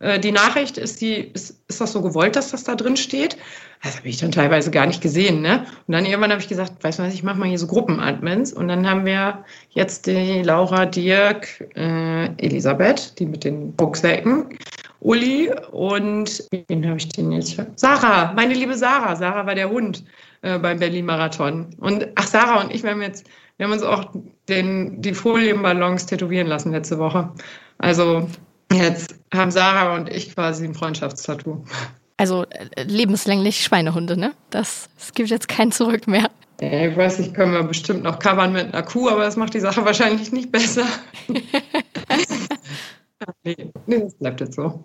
[0.00, 3.36] äh, die Nachricht, ist, die, ist, ist das so gewollt, dass das da drin steht?
[3.82, 5.40] Das habe ich dann teilweise gar nicht gesehen.
[5.40, 5.66] Ne?
[5.86, 8.52] Und dann irgendwann habe ich gesagt, weißt du was, ich mache mal hier so Gruppenadmins.
[8.52, 14.58] Und dann haben wir jetzt die Laura, Dirk, äh, Elisabeth, die mit den Rucksäcken,
[15.00, 17.60] Uli und wen habe ich denn jetzt?
[17.76, 19.14] Sarah, meine liebe Sarah.
[19.16, 20.04] Sarah war der Hund
[20.42, 21.74] äh, beim Berlin-Marathon.
[21.78, 24.12] Und ach, Sarah und ich, wir haben jetzt, wir haben uns auch
[24.48, 27.32] den, die Folienballons tätowieren lassen letzte Woche.
[27.78, 28.28] Also
[28.72, 31.64] Jetzt haben Sarah und ich quasi ein Freundschaftstattoo.
[32.16, 34.34] Also äh, lebenslänglich Schweinehunde, ne?
[34.50, 36.30] Das, es gibt jetzt kein Zurück mehr.
[36.60, 39.60] Ich weiß nicht, können wir bestimmt noch covern mit einer Kuh, aber das macht die
[39.60, 40.84] Sache wahrscheinlich nicht besser.
[43.44, 44.84] nee, nee, das bleibt jetzt so.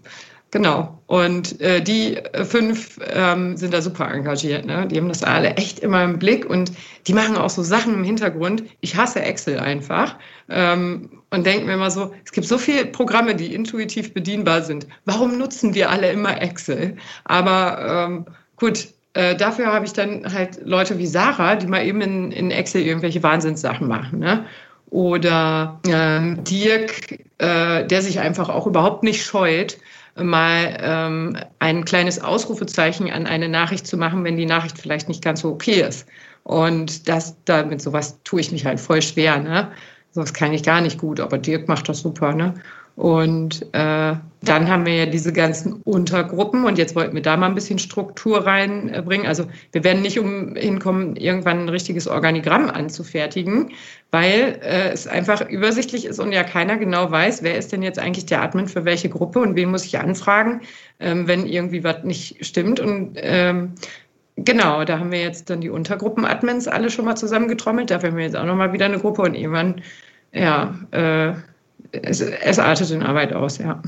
[0.54, 1.02] Genau.
[1.08, 4.68] Und äh, die fünf ähm, sind da super engagiert.
[4.68, 4.88] Ne?
[4.88, 6.72] Die haben das alle echt immer im Blick und
[7.08, 8.64] die machen auch so Sachen im Hintergrund.
[8.80, 10.16] Ich hasse Excel einfach
[10.50, 14.86] ähm, und denke mir immer so, es gibt so viele Programme, die intuitiv bedienbar sind.
[15.06, 16.98] Warum nutzen wir alle immer Excel?
[17.24, 22.02] Aber ähm, gut, äh, dafür habe ich dann halt Leute wie Sarah, die mal eben
[22.02, 24.20] in, in Excel irgendwelche Wahnsinnssachen machen.
[24.20, 24.46] Ne?
[24.94, 29.80] Oder ähm, Dirk, äh, der sich einfach auch überhaupt nicht scheut,
[30.16, 35.24] mal ähm, ein kleines Ausrufezeichen an eine Nachricht zu machen, wenn die Nachricht vielleicht nicht
[35.24, 36.08] ganz so okay ist.
[36.44, 39.40] Und das, damit sowas tue ich mich halt voll schwer.
[39.40, 39.72] Ne?
[40.14, 42.32] Das kann ich gar nicht gut, aber Dirk macht das super.
[42.36, 42.54] Ne?
[42.96, 47.48] Und äh, dann haben wir ja diese ganzen Untergruppen und jetzt wollten wir da mal
[47.48, 49.26] ein bisschen Struktur reinbringen.
[49.26, 53.72] Also wir werden nicht um hinkommen, irgendwann ein richtiges Organigramm anzufertigen,
[54.12, 57.98] weil äh, es einfach übersichtlich ist und ja keiner genau weiß, wer ist denn jetzt
[57.98, 60.62] eigentlich der Admin für welche Gruppe und wen muss ich anfragen,
[61.00, 62.80] ähm, wenn irgendwie was nicht stimmt.
[62.80, 63.72] Und ähm,
[64.36, 67.90] genau, da haben wir jetzt dann die Untergruppen-Admins alle schon mal zusammengetrommelt.
[67.90, 69.82] Da werden wir jetzt auch nochmal wieder eine Gruppe und irgendwann,
[70.32, 71.34] ja, äh,
[72.02, 73.82] es, es artet in Arbeit aus, ja.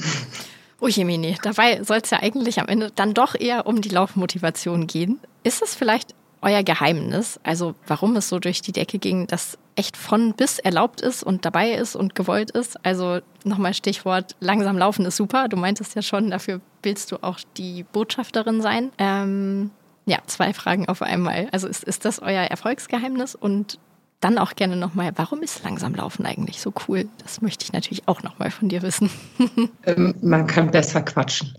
[0.79, 4.87] Oh Jemini, dabei soll es ja eigentlich am Ende dann doch eher um die Laufmotivation
[4.87, 5.19] gehen.
[5.43, 9.97] Ist es vielleicht euer Geheimnis, also warum es so durch die Decke ging, dass echt
[9.97, 12.77] von bis erlaubt ist und dabei ist und gewollt ist?
[12.85, 15.47] Also nochmal Stichwort, langsam laufen ist super.
[15.47, 18.91] Du meintest ja schon, dafür willst du auch die Botschafterin sein.
[18.99, 19.71] Ähm,
[20.05, 21.47] ja, zwei Fragen auf einmal.
[21.51, 23.79] Also ist, ist das euer Erfolgsgeheimnis und
[24.25, 27.07] dann auch gerne nochmal, warum ist langsam Laufen eigentlich so cool?
[27.21, 29.09] Das möchte ich natürlich auch nochmal von dir wissen.
[29.85, 31.55] Ähm, man kann besser quatschen.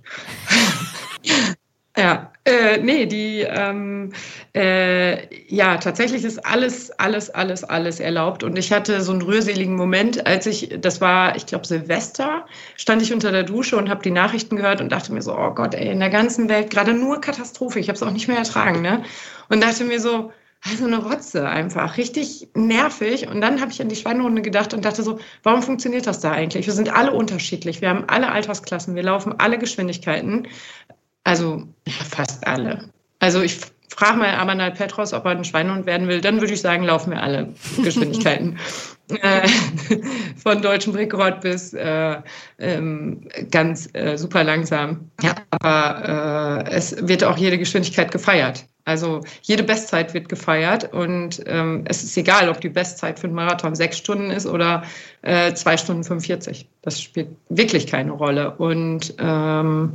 [1.96, 4.12] ja, äh, nee, die, ähm,
[4.52, 8.42] äh, ja, tatsächlich ist alles, alles, alles, alles erlaubt.
[8.42, 13.00] Und ich hatte so einen rührseligen Moment, als ich, das war, ich glaube, Silvester, stand
[13.02, 15.74] ich unter der Dusche und habe die Nachrichten gehört und dachte mir so, oh Gott,
[15.74, 17.78] ey, in der ganzen Welt gerade nur Katastrophe.
[17.78, 19.04] Ich habe es auch nicht mehr ertragen, ne?
[19.48, 20.32] Und dachte mir so,
[20.70, 23.28] also eine Rotze einfach, richtig nervig.
[23.28, 26.32] Und dann habe ich an die Schweinehunde gedacht und dachte so, warum funktioniert das da
[26.32, 26.66] eigentlich?
[26.66, 30.48] Wir sind alle unterschiedlich, wir haben alle Altersklassen, wir laufen alle Geschwindigkeiten.
[31.24, 32.90] Also ja, fast alle.
[33.18, 36.60] Also ich frage mal Amanal Petros, ob er ein Schweinehund werden will, dann würde ich
[36.60, 38.58] sagen, laufen wir alle Geschwindigkeiten.
[39.08, 39.48] äh,
[40.36, 42.16] von deutschem Rekord bis äh,
[42.58, 45.10] ähm, ganz äh, super langsam.
[45.22, 48.66] Ja, aber äh, es wird auch jede Geschwindigkeit gefeiert.
[48.86, 53.34] Also jede Bestzeit wird gefeiert und ähm, es ist egal, ob die Bestzeit für einen
[53.34, 54.84] Marathon sechs Stunden ist oder
[55.22, 56.68] äh, zwei Stunden 45.
[56.82, 58.52] Das spielt wirklich keine Rolle.
[58.52, 59.94] Und ähm,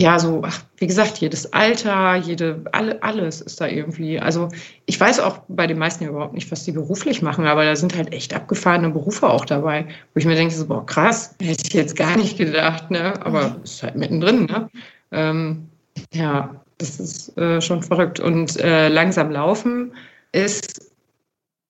[0.00, 4.18] ja, so, ach, wie gesagt, jedes Alter, jede, alle, alles ist da irgendwie.
[4.18, 4.48] Also
[4.86, 7.76] ich weiß auch bei den meisten ja überhaupt nicht, was die beruflich machen, aber da
[7.76, 11.64] sind halt echt abgefahrene Berufe auch dabei, wo ich mir denke, so, boah, krass, hätte
[11.66, 13.12] ich jetzt gar nicht gedacht, ne?
[13.22, 13.64] Aber mhm.
[13.64, 14.70] ist halt mittendrin, ne?
[15.12, 15.68] Ähm,
[16.12, 18.20] ja, das ist äh, schon verrückt.
[18.20, 19.94] Und äh, langsam laufen
[20.32, 20.92] ist,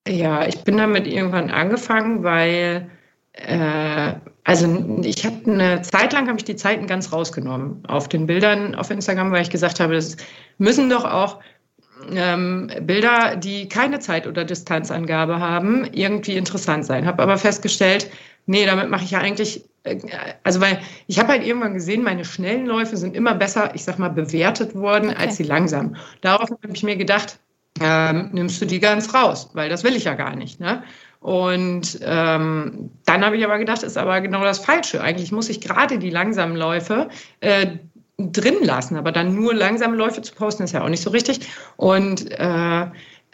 [0.06, 2.90] ja, ich bin damit irgendwann angefangen, weil
[3.32, 4.14] äh,
[4.44, 8.74] also ich habe eine Zeit lang habe ich die Zeiten ganz rausgenommen auf den Bildern
[8.74, 10.16] auf Instagram, weil ich gesagt habe, das
[10.56, 11.40] müssen doch auch
[12.14, 17.06] ähm, Bilder, die keine Zeit- oder Distanzangabe haben, irgendwie interessant sein.
[17.06, 18.10] Habe aber festgestellt,
[18.48, 19.98] nee, damit mache ich ja eigentlich, äh,
[20.42, 23.98] also weil ich habe halt irgendwann gesehen, meine schnellen Läufe sind immer besser, ich sag
[23.98, 25.26] mal, bewertet worden okay.
[25.26, 25.96] als die langsamen.
[26.20, 27.38] Darauf habe ich mir gedacht,
[27.80, 30.58] ähm, nimmst du die ganz raus, weil das will ich ja gar nicht.
[30.58, 30.82] Ne?
[31.20, 35.00] Und ähm, dann habe ich aber gedacht, ist aber genau das Falsche.
[35.00, 37.08] Eigentlich muss ich gerade die langsamen Läufe
[37.40, 37.66] äh,
[38.18, 41.48] drin lassen, aber dann nur langsame Läufe zu posten, ist ja auch nicht so richtig.
[41.76, 42.86] Und äh,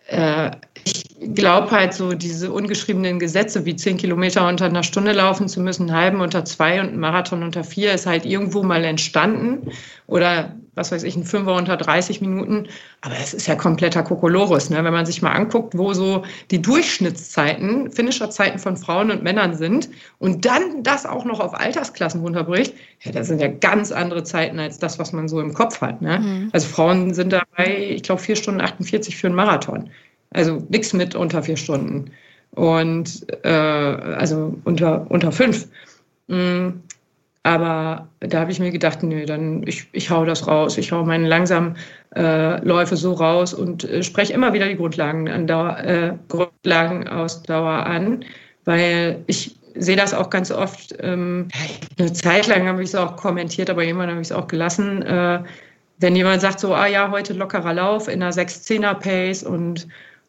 [0.06, 0.50] äh,
[0.84, 5.60] ich glaube halt so diese ungeschriebenen Gesetze wie zehn Kilometer unter einer Stunde laufen zu
[5.60, 9.70] müssen, einen halben unter zwei und einen Marathon unter vier ist halt irgendwo mal entstanden
[10.06, 12.66] oder was weiß ich, ein Fünfer unter 30 Minuten.
[13.00, 14.82] Aber es ist ja kompletter Kokolores, ne?
[14.82, 19.88] wenn man sich mal anguckt, wo so die Durchschnittszeiten, Finisherzeiten von Frauen und Männern sind
[20.18, 24.58] und dann das auch noch auf Altersklassen runterbricht, ja, das sind ja ganz andere Zeiten
[24.58, 26.02] als das, was man so im Kopf hat.
[26.02, 26.18] Ne?
[26.18, 26.50] Mhm.
[26.52, 29.90] Also Frauen sind dabei, ich glaube, vier Stunden 48 für einen Marathon.
[30.34, 32.10] Also nichts mit unter vier Stunden.
[32.50, 35.66] Und äh, also unter, unter fünf.
[36.28, 36.82] Mhm.
[37.46, 40.78] Aber da habe ich mir gedacht, nö, dann ich, ich hau das raus.
[40.78, 41.76] Ich hau meine langsamen
[42.16, 47.84] äh, Läufe so raus und äh, spreche immer wieder die Grundlagen an Dauer, äh, Grundlagenausdauer
[47.84, 48.24] an,
[48.64, 50.94] weil ich sehe das auch ganz oft.
[51.00, 51.48] Ähm,
[51.98, 55.02] eine Zeit lang habe ich es auch kommentiert, aber irgendwann habe ich es auch gelassen.
[55.02, 55.40] Äh,
[55.98, 59.86] wenn jemand sagt so, ah ja, heute lockerer Lauf in einer 6-10er Pace und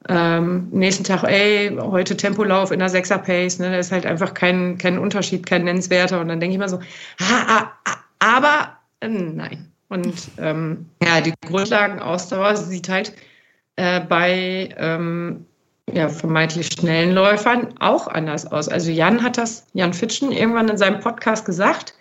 [0.10, 4.78] ähm, nächsten Tag, ey, heute Tempolauf in der Sechser-Pace, ne, da ist halt einfach kein,
[4.78, 6.22] kein Unterschied, kein nennenswerter.
[6.22, 6.80] Und dann denke ich mal so,
[7.22, 9.72] ah, ah, aber äh, nein.
[9.90, 13.14] Und ähm, ja, die Grundlagenausdauer sieht halt
[13.76, 15.46] äh, bei ähm,
[15.94, 18.68] ja, vermeintlich schnellen Läufern auch anders aus.
[18.68, 21.94] Also Jan hat das, Jan Fitschen, irgendwann in seinem Podcast gesagt,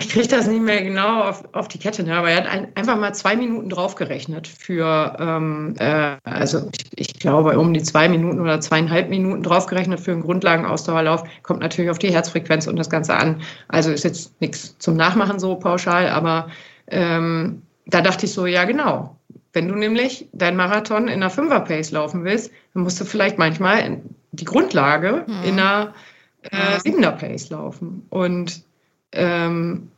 [0.00, 2.16] ich kriege das nicht mehr genau auf, auf die Kette, ne?
[2.16, 7.18] aber er hat ein, einfach mal zwei Minuten draufgerechnet für, ähm, äh, also ich, ich,
[7.20, 11.22] glaube, um die zwei Minuten oder zweieinhalb Minuten draufgerechnet für einen Grundlagenausdauerlauf.
[11.44, 13.42] Kommt natürlich auf die Herzfrequenz und das Ganze an.
[13.68, 16.48] Also ist jetzt nichts zum Nachmachen so pauschal, aber
[16.88, 19.16] ähm, da dachte ich so, ja genau.
[19.52, 24.02] Wenn du nämlich dein Marathon in einer Fünfer-Pace laufen willst, dann musst du vielleicht manchmal
[24.32, 25.44] die Grundlage mhm.
[25.44, 25.94] in einer
[26.42, 28.04] äh, Siebener-Pace laufen.
[28.10, 28.65] Und
[29.16, 29.90] ähm,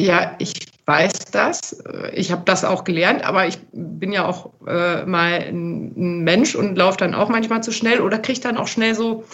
[0.00, 0.54] ja, ich
[0.86, 1.82] weiß das.
[2.14, 6.76] Ich habe das auch gelernt, aber ich bin ja auch äh, mal ein, Mensch und
[6.76, 9.24] laufe dann auch manchmal zu schnell oder kriege dann auch schnell so.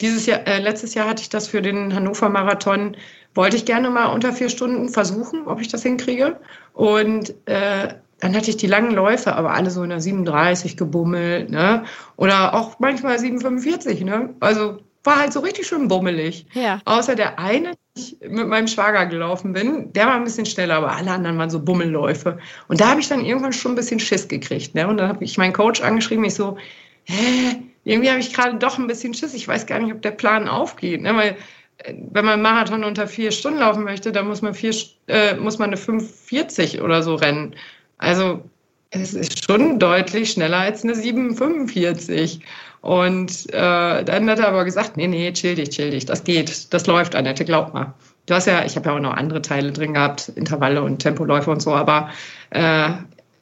[0.00, 2.96] Dieses Jahr, äh, letztes Jahr hatte ich das für den Hannover Marathon.
[3.34, 6.40] Wollte ich gerne mal unter vier Stunden versuchen, ob ich das hinkriege.
[6.72, 11.50] Und äh, dann hatte ich die langen Läufe, aber alle so in der 37 gebummelt,
[11.50, 11.84] ne?
[12.16, 14.34] Oder auch manchmal 7,45, ne?
[14.40, 16.46] Also war halt so richtig schön bummelig.
[16.52, 16.80] Ja.
[16.84, 20.92] Außer der eine, ich mit meinem Schwager gelaufen bin, der war ein bisschen schneller, aber
[20.92, 22.38] alle anderen waren so Bummelläufe.
[22.68, 24.74] Und da habe ich dann irgendwann schon ein bisschen Schiss gekriegt.
[24.74, 24.86] Ne?
[24.86, 26.58] Und dann habe ich meinen Coach angeschrieben, ich so,
[27.04, 29.34] hä, irgendwie habe ich gerade doch ein bisschen Schiss.
[29.34, 31.00] Ich weiß gar nicht, ob der Plan aufgeht.
[31.00, 31.16] Ne?
[31.16, 31.36] Weil
[31.78, 34.74] äh, wenn man Marathon unter vier Stunden laufen möchte, dann muss man, vier,
[35.06, 37.54] äh, muss man eine 5,40 oder so rennen.
[37.96, 38.42] Also
[38.90, 42.40] es ist schon deutlich schneller als eine 7,45.
[42.82, 46.72] Und äh, dann hat er aber gesagt, nee, nee, chill dich, chill dich, das geht,
[46.72, 47.92] das läuft, Annette, glaub mal.
[48.26, 51.50] Du hast ja, ich habe ja auch noch andere Teile drin gehabt, Intervalle und Tempoläufe
[51.50, 52.10] und so, aber
[52.50, 52.90] äh,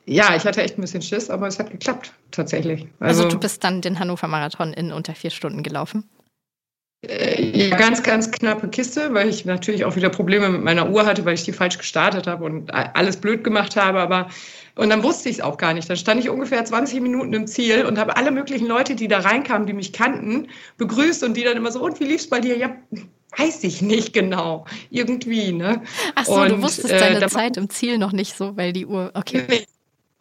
[0.07, 2.87] ja, ich hatte echt ein bisschen Schiss, aber es hat geklappt, tatsächlich.
[2.99, 6.09] Also, also du bist dann den Hannover Marathon in unter vier Stunden gelaufen?
[7.07, 11.07] Äh, ja, ganz, ganz knappe Kiste, weil ich natürlich auch wieder Probleme mit meiner Uhr
[11.07, 14.01] hatte, weil ich die falsch gestartet habe und alles blöd gemacht habe.
[14.01, 14.29] Aber
[14.79, 15.91] und dann wusste ich es auch gar nicht.
[15.91, 19.19] Dann stand ich ungefähr 20 Minuten im Ziel und habe alle möglichen Leute, die da
[19.19, 22.57] reinkamen, die mich kannten, begrüßt und die dann immer so, und wie lief's bei dir?
[22.57, 22.77] Ja,
[23.37, 24.67] weiß ich nicht genau.
[24.91, 25.83] Irgendwie, ne?
[26.15, 28.87] Ach so, und, du wusstest äh, deine Zeit im Ziel noch nicht so, weil die
[28.87, 29.45] Uhr, okay.
[29.49, 29.65] Nee,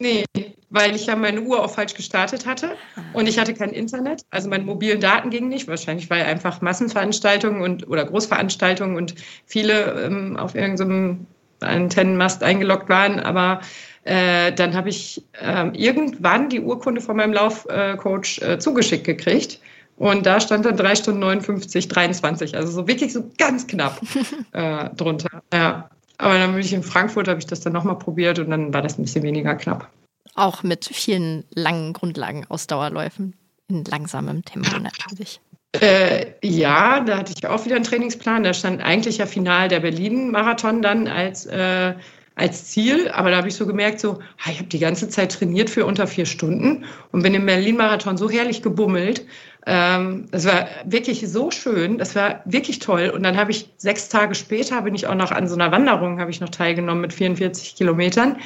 [0.00, 0.24] Nee,
[0.70, 2.76] weil ich ja meine Uhr auch falsch gestartet hatte
[3.14, 4.22] und ich hatte kein Internet.
[4.30, 5.66] Also meine mobilen Daten gingen nicht.
[5.66, 11.26] Wahrscheinlich, weil einfach Massenveranstaltungen und oder Großveranstaltungen und viele ähm, auf irgendeinem
[11.58, 13.18] Antennenmast eingeloggt waren.
[13.18, 13.60] Aber
[14.08, 19.60] äh, dann habe ich äh, irgendwann die Urkunde von meinem Laufcoach äh, zugeschickt gekriegt.
[19.96, 22.56] Und da stand dann 3 Stunden 59, 23.
[22.56, 24.00] Also so wirklich so ganz knapp
[24.52, 25.42] äh, drunter.
[25.52, 25.90] Ja.
[26.16, 28.80] Aber dann bin ich in Frankfurt, habe ich das dann nochmal probiert und dann war
[28.80, 29.88] das ein bisschen weniger knapp.
[30.34, 33.34] Auch mit vielen langen Grundlagen-Ausdauerläufen
[33.68, 35.40] in langsamem Tempo natürlich.
[35.72, 38.42] Äh, ja, da hatte ich auch wieder einen Trainingsplan.
[38.42, 41.92] Da stand eigentlich ja final der Berlin-Marathon dann als, äh,
[42.38, 43.10] als Ziel.
[43.10, 44.18] Aber da habe ich so gemerkt, so,
[44.50, 48.30] ich habe die ganze Zeit trainiert für unter vier Stunden und bin im Berlin-Marathon so
[48.30, 49.26] herrlich gebummelt,
[49.66, 53.10] ähm, das war wirklich so schön, das war wirklich toll.
[53.14, 56.20] Und dann habe ich sechs Tage später, bin ich auch noch an so einer Wanderung,
[56.20, 58.36] habe ich noch teilgenommen mit 44 Kilometern.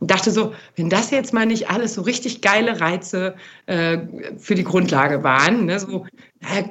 [0.00, 3.34] Und dachte so, wenn das jetzt mal nicht alles so richtig geile Reize
[3.66, 3.98] äh,
[4.38, 6.06] für die Grundlage waren, ne, so,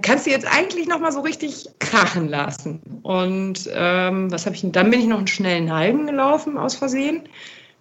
[0.02, 2.80] kannst du jetzt eigentlich noch mal so richtig krachen lassen.
[3.04, 4.64] Und ähm, was habe ich?
[4.72, 7.24] Dann bin ich noch einen schnellen Halben gelaufen aus Versehen.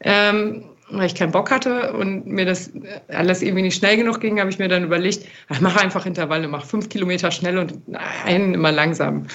[0.00, 2.70] Ähm, weil ich keinen Bock hatte und mir das
[3.08, 6.46] alles irgendwie nicht schnell genug ging, habe ich mir dann überlegt, ach, mach einfach Intervalle,
[6.46, 7.74] mach fünf Kilometer schnell und
[8.24, 9.26] einen immer langsam.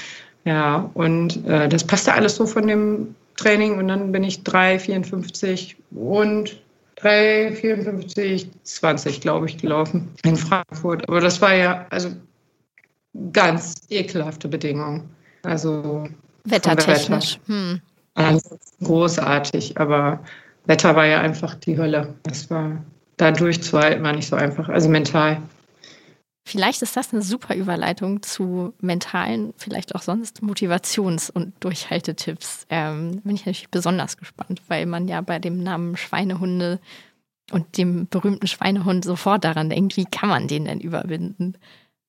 [0.46, 5.76] Ja, und äh, das passte alles so von dem Training und dann bin ich 3,54
[5.92, 6.62] und
[6.98, 11.08] 3,54, 20, glaube ich, gelaufen in Frankfurt.
[11.08, 12.12] Aber das war ja also
[13.34, 15.10] ganz ekelhafte Bedingungen.
[15.44, 16.08] Also
[16.46, 17.40] wettertechnisch.
[17.48, 17.54] Wetter.
[17.54, 17.82] Hm.
[18.14, 20.20] Also großartig, aber
[20.66, 22.14] Wetter war ja einfach die Hölle.
[22.24, 22.84] Das war
[23.18, 25.42] da durchzuhalten, war nicht so einfach, also mental.
[26.44, 32.66] Vielleicht ist das eine super Überleitung zu mentalen, vielleicht auch sonst Motivations- und Durchhaltetipps.
[32.70, 36.80] Ähm, bin ich natürlich besonders gespannt, weil man ja bei dem Namen Schweinehunde
[37.52, 41.58] und dem berühmten Schweinehund sofort daran denkt, wie kann man den denn überwinden?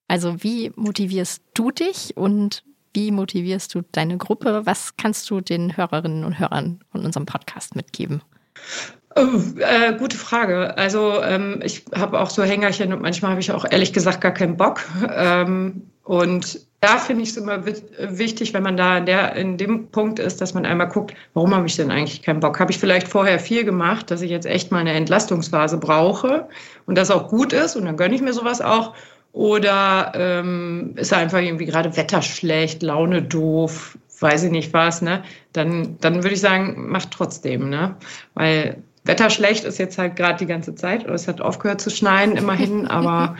[0.09, 2.64] Also wie motivierst du dich und
[2.95, 4.64] wie motivierst du deine Gruppe?
[4.64, 8.23] Was kannst du den Hörerinnen und Hörern von unserem Podcast mitgeben?
[9.16, 10.77] Oh, äh, gute Frage.
[10.77, 14.33] Also ähm, ich habe auch so Hängerchen und manchmal habe ich auch ehrlich gesagt gar
[14.33, 14.81] keinen Bock.
[15.14, 19.88] Ähm, und da finde ich es immer wichtig, wenn man da in, der, in dem
[19.88, 22.59] Punkt ist, dass man einmal guckt, warum habe ich denn eigentlich keinen Bock?
[22.59, 26.48] Habe ich vielleicht vorher viel gemacht, dass ich jetzt echt mal eine Entlastungsphase brauche
[26.87, 28.94] und das auch gut ist und dann gönne ich mir sowas auch.
[29.33, 35.22] Oder ähm, ist einfach irgendwie gerade Wetter schlecht, Laune doof, weiß ich nicht was, ne?
[35.53, 37.96] Dann, dann würde ich sagen, mach trotzdem, ne?
[38.35, 41.91] Weil Wetter schlecht ist jetzt halt gerade die ganze Zeit oder es hat aufgehört zu
[41.91, 43.37] schneien, immerhin, aber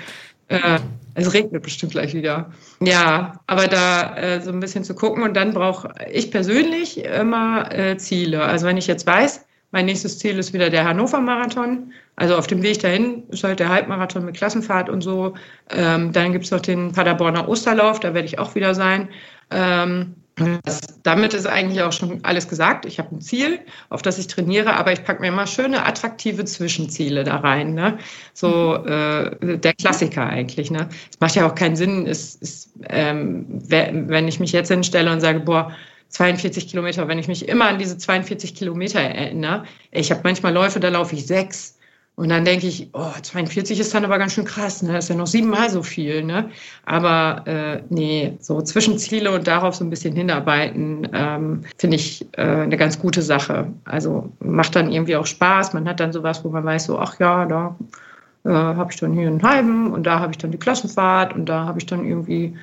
[0.49, 0.79] äh,
[1.15, 2.51] es regnet bestimmt gleich wieder.
[2.81, 7.71] Ja, aber da äh, so ein bisschen zu gucken und dann brauche ich persönlich immer
[7.73, 8.43] äh, Ziele.
[8.43, 11.93] Also wenn ich jetzt weiß, mein nächstes Ziel ist wieder der Hannover Marathon.
[12.17, 15.35] Also auf dem Weg dahin ist halt der Halbmarathon mit Klassenfahrt und so.
[15.71, 19.09] Ähm, dann gibt es noch den Paderborner Osterlauf, da werde ich auch wieder sein.
[19.51, 22.87] Ähm, das, damit ist eigentlich auch schon alles gesagt.
[22.87, 26.45] Ich habe ein Ziel, auf das ich trainiere, aber ich packe mir immer schöne, attraktive
[26.45, 27.75] Zwischenziele da rein.
[27.75, 27.99] Ne?
[28.33, 30.71] So äh, der Klassiker eigentlich.
[30.71, 30.89] Ne?
[31.11, 35.21] Es macht ja auch keinen Sinn, ist, ist, ähm, wenn ich mich jetzt hinstelle und
[35.21, 35.73] sage, boah,
[36.09, 39.65] 42 Kilometer, wenn ich mich immer an diese 42 Kilometer erinnere.
[39.91, 41.79] Ich habe manchmal Läufe, da laufe ich sechs.
[42.23, 44.93] Und dann denke ich, oh, 42 ist dann aber ganz schön krass, ne?
[44.93, 46.51] Das ist ja noch siebenmal so viel, ne?
[46.85, 52.43] Aber äh, nee, so Zwischenziele und darauf so ein bisschen hinarbeiten, ähm, finde ich äh,
[52.43, 53.67] eine ganz gute Sache.
[53.87, 55.73] Also macht dann irgendwie auch Spaß.
[55.73, 57.77] Man hat dann sowas, wo man weiß, so, ach ja, da
[58.45, 61.47] äh, habe ich dann hier einen halben und da habe ich dann die Klassenfahrt und
[61.47, 62.57] da habe ich dann irgendwie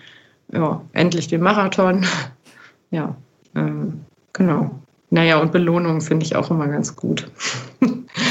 [0.54, 2.06] ja, endlich den Marathon.
[2.92, 3.14] ja,
[3.56, 4.72] ähm, genau.
[5.12, 7.30] Naja, und Belohnung finde ich auch immer ganz gut.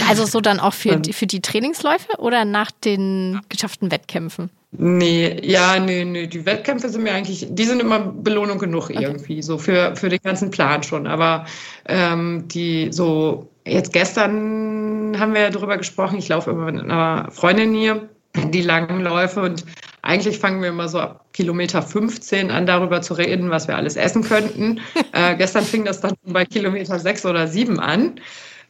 [0.08, 4.50] Also so dann auch für, die, für die Trainingsläufe oder nach den geschafften Wettkämpfen?
[4.70, 6.26] Nee, ja, nee, nee.
[6.26, 9.02] Die Wettkämpfe sind mir eigentlich, die sind immer Belohnung genug okay.
[9.02, 11.06] irgendwie, so für, für den ganzen Plan schon.
[11.06, 11.46] Aber
[11.86, 17.28] ähm, die so, jetzt gestern haben wir ja darüber gesprochen, ich laufe immer mit einer
[17.30, 18.08] Freundin hier,
[18.52, 19.64] die langen Läufe und
[20.08, 23.96] eigentlich fangen wir immer so ab Kilometer 15 an, darüber zu reden, was wir alles
[23.96, 24.80] essen könnten.
[25.12, 28.20] äh, gestern fing das dann bei Kilometer 6 oder 7 an.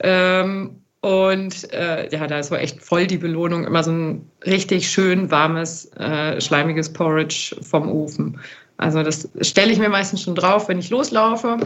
[0.00, 4.90] Ähm, Und äh, ja, da ist so echt voll die Belohnung, immer so ein richtig
[4.90, 8.40] schön warmes, äh, schleimiges Porridge vom Ofen.
[8.78, 11.56] Also das stelle ich mir meistens schon drauf, wenn ich loslaufe.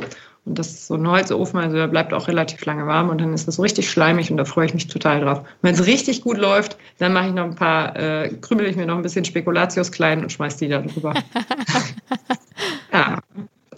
[0.45, 3.33] Und das ist so ein Holzofen, also der bleibt auch relativ lange warm und dann
[3.33, 5.45] ist das so richtig schleimig und da freue ich mich total drauf.
[5.63, 8.87] Wenn es richtig gut läuft, dann mache ich noch ein paar, äh, krümel ich mir
[8.87, 11.15] noch ein bisschen Spekulatius klein und schmeiß die da drüber.
[12.93, 13.19] ja,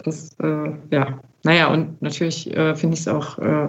[0.03, 1.19] das, äh, ja.
[1.43, 3.67] Naja, und natürlich äh, finde ich es auch, äh,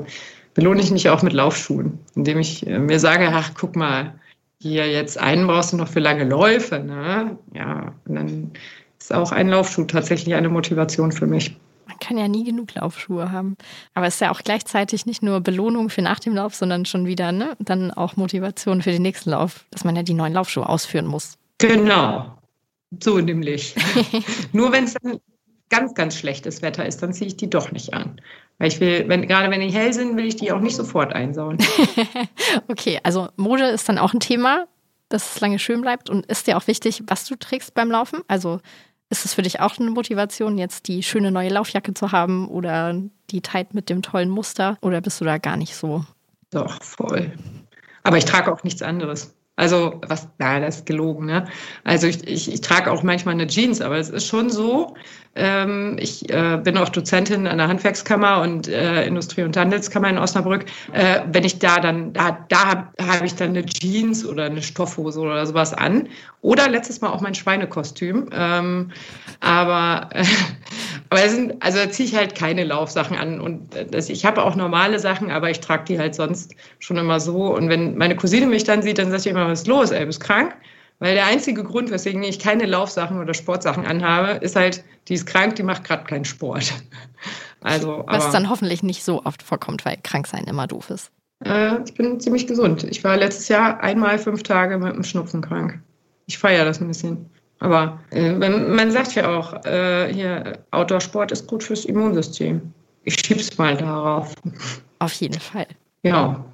[0.55, 4.15] belohne ich mich auch mit Laufschuhen, indem ich äh, mir sage, ach, guck mal,
[4.59, 7.37] hier jetzt einen brauchst du noch für lange Läufe, ne?
[7.53, 8.53] Ja, und dann
[8.99, 11.57] ist auch ein Laufschuh tatsächlich eine Motivation für mich.
[11.97, 13.57] Man kann ja nie genug Laufschuhe haben.
[13.95, 17.07] Aber es ist ja auch gleichzeitig nicht nur Belohnung für nach dem Lauf, sondern schon
[17.07, 20.69] wieder ne, dann auch Motivation für den nächsten Lauf, dass man ja die neuen Laufschuhe
[20.69, 21.39] ausführen muss.
[21.57, 22.37] Genau.
[23.03, 23.75] So nämlich.
[24.53, 25.21] nur wenn es dann
[25.71, 28.21] ganz, ganz schlechtes Wetter ist, dann ziehe ich die doch nicht an.
[28.59, 31.15] Weil ich will, wenn, gerade wenn die hell sind, will ich die auch nicht sofort
[31.15, 31.57] einsauen.
[32.69, 34.67] okay, also Mode ist dann auch ein Thema,
[35.09, 36.11] dass es lange schön bleibt.
[36.11, 38.21] Und ist dir auch wichtig, was du trägst beim Laufen?
[38.29, 38.61] Also
[39.09, 42.95] ist es für dich auch eine Motivation, jetzt die schöne neue Laufjacke zu haben oder
[43.31, 44.79] die Tight mit dem tollen Muster?
[44.81, 46.05] Oder bist du da gar nicht so?
[46.51, 47.33] Doch, voll.
[48.03, 49.35] Aber ich trage auch nichts anderes.
[49.57, 51.47] Also, was, na, das ist gelogen, ne?
[51.83, 54.95] Also, ich, ich, ich trage auch manchmal eine Jeans, aber es ist schon so,
[55.99, 60.65] ich äh, bin auch Dozentin an der Handwerkskammer und äh, Industrie- und Handelskammer in Osnabrück.
[60.93, 64.63] Äh, wenn ich da dann, da, da habe hab ich dann eine Jeans oder eine
[64.63, 66.09] Stoffhose oder sowas an.
[66.41, 68.31] Oder letztes Mal auch mein Schweinekostüm.
[68.33, 68.93] Ähm,
[69.41, 70.09] aber,
[71.11, 73.39] aber sind, also da ziehe ich halt keine Laufsachen an.
[73.39, 77.21] Und das, ich habe auch normale Sachen, aber ich trage die halt sonst schon immer
[77.21, 77.55] so.
[77.55, 80.07] Und wenn meine Cousine mich dann sieht, dann sagt sie immer, was ist los, ey,
[80.07, 80.57] bist krank?
[80.99, 85.27] Weil der einzige Grund, weswegen ich keine Laufsachen oder Sportsachen anhabe, ist halt, die ist
[85.27, 86.73] krank, die macht gerade keinen Sport.
[87.63, 91.11] Also, Was dann hoffentlich nicht so oft vorkommt, weil krank sein immer doof ist.
[91.45, 92.85] Äh, ich bin ziemlich gesund.
[92.85, 95.81] Ich war letztes Jahr einmal fünf Tage mit einem Schnupfen krank.
[96.27, 97.29] Ich feiere das ein bisschen.
[97.59, 102.73] Aber äh, man sagt ja auch, äh, hier, Outdoor-Sport ist gut fürs Immunsystem.
[103.03, 104.35] Ich schieb's mal darauf.
[104.99, 105.67] Auf jeden Fall.
[106.03, 106.45] Ja,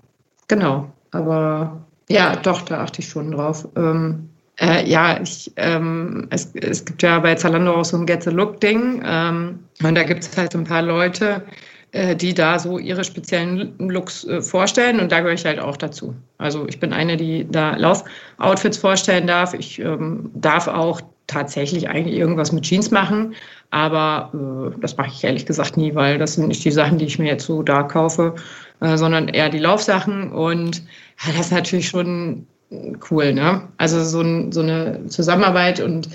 [0.49, 0.91] genau.
[1.11, 3.69] Aber ja, doch, da achte ich schon drauf.
[3.77, 4.31] Ähm,
[4.61, 8.31] äh, ja, ich, ähm, es, es gibt ja bei Zalando auch so ein Get the
[8.31, 9.03] Look-Ding.
[9.05, 11.43] Ähm, und da gibt es halt ein paar Leute,
[11.93, 15.01] äh, die da so ihre speziellen Looks äh, vorstellen.
[15.01, 16.15] Und da gehöre ich halt auch dazu.
[16.39, 19.55] Also ich bin eine, die da Laufoutfits vorstellen darf.
[19.55, 23.35] Ich ähm, darf auch tatsächlich eigentlich irgendwas mit Jeans machen.
[23.71, 27.07] Aber äh, das mache ich ehrlich gesagt nie, weil das sind nicht die Sachen, die
[27.07, 28.35] ich mir jetzt so da kaufe,
[28.81, 30.31] äh, sondern eher die Laufsachen.
[30.31, 30.83] Und
[31.25, 32.47] ja, das ist natürlich schon
[33.11, 33.69] cool, ne?
[33.77, 36.09] Also so, ein, so eine Zusammenarbeit und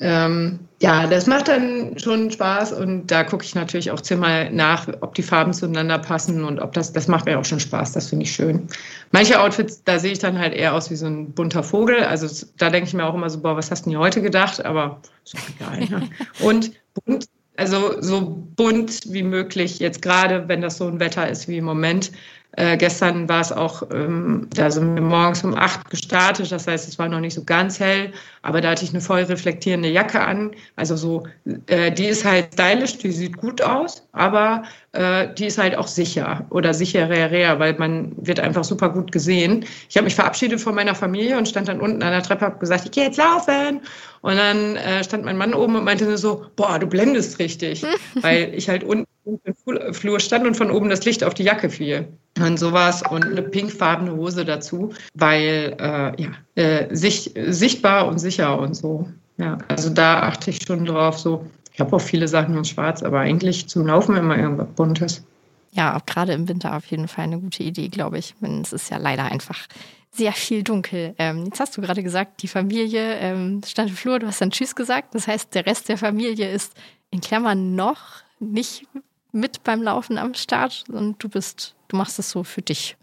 [0.00, 4.88] ähm, ja, das macht dann schon Spaß und da gucke ich natürlich auch zehnmal nach,
[5.00, 8.08] ob die Farben zueinander passen und ob das, das macht mir auch schon Spaß, das
[8.08, 8.66] finde ich schön.
[9.12, 12.46] Manche Outfits, da sehe ich dann halt eher aus wie so ein bunter Vogel, also
[12.58, 15.00] da denke ich mir auch immer so, boah, was hast du denn heute gedacht, aber
[15.24, 16.00] ist auch egal.
[16.00, 16.10] Ne?
[16.40, 16.72] Und
[17.06, 21.58] bunt, also so bunt wie möglich, jetzt gerade, wenn das so ein Wetter ist wie
[21.58, 22.10] im Moment,
[22.56, 26.88] äh, gestern war es auch, ähm, da sind wir morgens um acht gestartet, das heißt,
[26.88, 28.12] es war noch nicht so ganz hell,
[28.44, 30.50] aber da hatte ich eine voll reflektierende Jacke an.
[30.76, 31.26] Also so,
[31.66, 35.86] äh, die ist halt stylisch, die sieht gut aus, aber äh, die ist halt auch
[35.86, 39.64] sicher oder sicherer, weil man wird einfach super gut gesehen.
[39.88, 42.58] Ich habe mich verabschiedet von meiner Familie und stand dann unten an der Treppe, habe
[42.58, 43.80] gesagt, ich gehe jetzt laufen.
[44.20, 47.84] Und dann äh, stand mein Mann oben und meinte so, boah, du blendest richtig,
[48.20, 51.70] weil ich halt unten im Flur stand und von oben das Licht auf die Jacke
[51.70, 52.08] fiel.
[52.38, 58.58] Und sowas und eine pinkfarbene Hose dazu, weil äh, ja, äh, sich, sichtbar und sicher
[58.58, 59.08] und so.
[59.36, 61.18] Ja, also da achte ich schon drauf.
[61.18, 65.24] So, ich habe auch viele Sachen in Schwarz, aber eigentlich zum Laufen immer irgendwas Buntes.
[65.72, 68.34] Ja, auch gerade im Winter auf jeden Fall eine gute Idee, glaube ich.
[68.62, 69.66] Es ist ja leider einfach
[70.12, 71.14] sehr viel dunkel.
[71.18, 74.52] Ähm, jetzt hast du gerade gesagt, die Familie ähm, stand im Flur, du hast dann
[74.52, 75.14] Tschüss gesagt.
[75.16, 76.74] Das heißt, der Rest der Familie ist
[77.10, 78.86] in Klammern noch nicht
[79.32, 82.96] mit beim Laufen am Start und du bist, du machst es so für dich.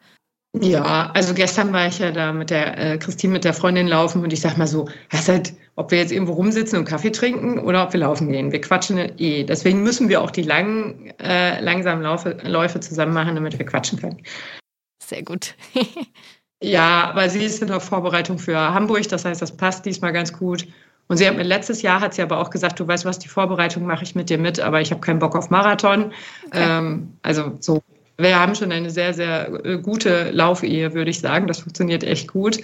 [0.60, 4.22] Ja, also gestern war ich ja da mit der äh, Christine, mit der Freundin laufen
[4.22, 7.58] und ich sag mal so, das halt, ob wir jetzt irgendwo rumsitzen und Kaffee trinken
[7.60, 8.52] oder ob wir laufen gehen.
[8.52, 9.46] Wir quatschen eh.
[9.46, 13.98] Deswegen müssen wir auch die langen, äh, langsamen Laufe, Läufe zusammen machen, damit wir quatschen
[14.00, 14.22] können.
[15.02, 15.56] Sehr gut.
[16.62, 20.34] ja, aber sie ist in der Vorbereitung für Hamburg, das heißt, das passt diesmal ganz
[20.34, 20.68] gut.
[21.08, 23.28] Und sie hat mir letztes Jahr hat sie aber auch gesagt, du weißt was, die
[23.28, 26.14] Vorbereitung mache ich mit dir mit, aber ich habe keinen Bock auf Marathon.
[26.48, 26.52] Okay.
[26.54, 27.82] Ähm, also so,
[28.18, 31.48] wir haben schon eine sehr, sehr äh, gute Laufelhe, würde ich sagen.
[31.48, 32.60] Das funktioniert echt gut.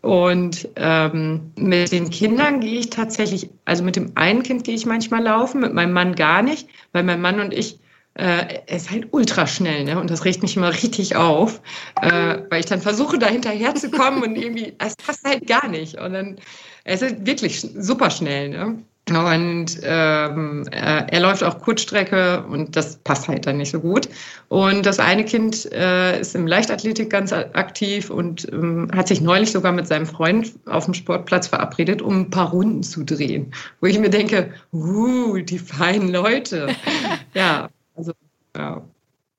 [0.00, 4.86] Und ähm, mit den Kindern gehe ich tatsächlich, also mit dem einen Kind gehe ich
[4.86, 7.80] manchmal laufen, mit meinem Mann gar nicht, weil mein Mann und ich
[8.18, 9.98] äh, er ist halt ultra schnell, ne?
[10.00, 11.60] Und das regt mich immer richtig auf,
[12.02, 15.68] äh, weil ich dann versuche, da hinterher zu kommen und irgendwie, es passt halt gar
[15.68, 16.00] nicht.
[16.00, 16.36] Und dann,
[16.84, 18.82] er ist halt wirklich super schnell, ne?
[19.16, 24.08] Und ähm, er, er, läuft auch Kurzstrecke und das passt halt dann nicht so gut.
[24.48, 29.52] Und das eine Kind äh, ist im Leichtathletik ganz aktiv und ähm, hat sich neulich
[29.52, 33.52] sogar mit seinem Freund auf dem Sportplatz verabredet, um ein paar Runden zu drehen.
[33.80, 36.68] Wo ich mir denke, uh, die feinen Leute.
[37.34, 38.12] ja, also
[38.56, 38.82] ja.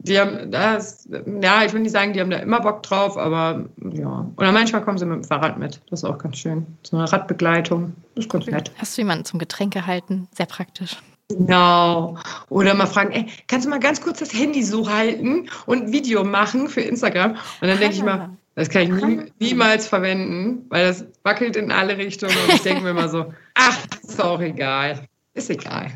[0.01, 1.09] Die haben das,
[1.41, 4.25] ja, ich will nicht sagen, die haben da immer Bock drauf, aber ja.
[4.37, 5.81] Oder manchmal kommen sie mit dem Fahrrad mit.
[5.89, 6.65] Das ist auch ganz schön.
[6.83, 7.93] So eine Radbegleitung.
[8.15, 8.71] Das ist ganz nett.
[8.77, 10.29] Hast du jemanden zum Getränke halten?
[10.33, 10.95] Sehr praktisch.
[11.27, 12.17] Genau.
[12.47, 15.91] Oder mal fragen, ey, kannst du mal ganz kurz das Handy so halten und ein
[15.91, 17.31] Video machen für Instagram?
[17.31, 21.73] Und dann denke ich mal, das kann ich nie, niemals verwenden, weil das wackelt in
[21.73, 25.05] alle Richtungen und ich denke mir immer so, ach, ist auch egal.
[25.33, 25.91] Ist egal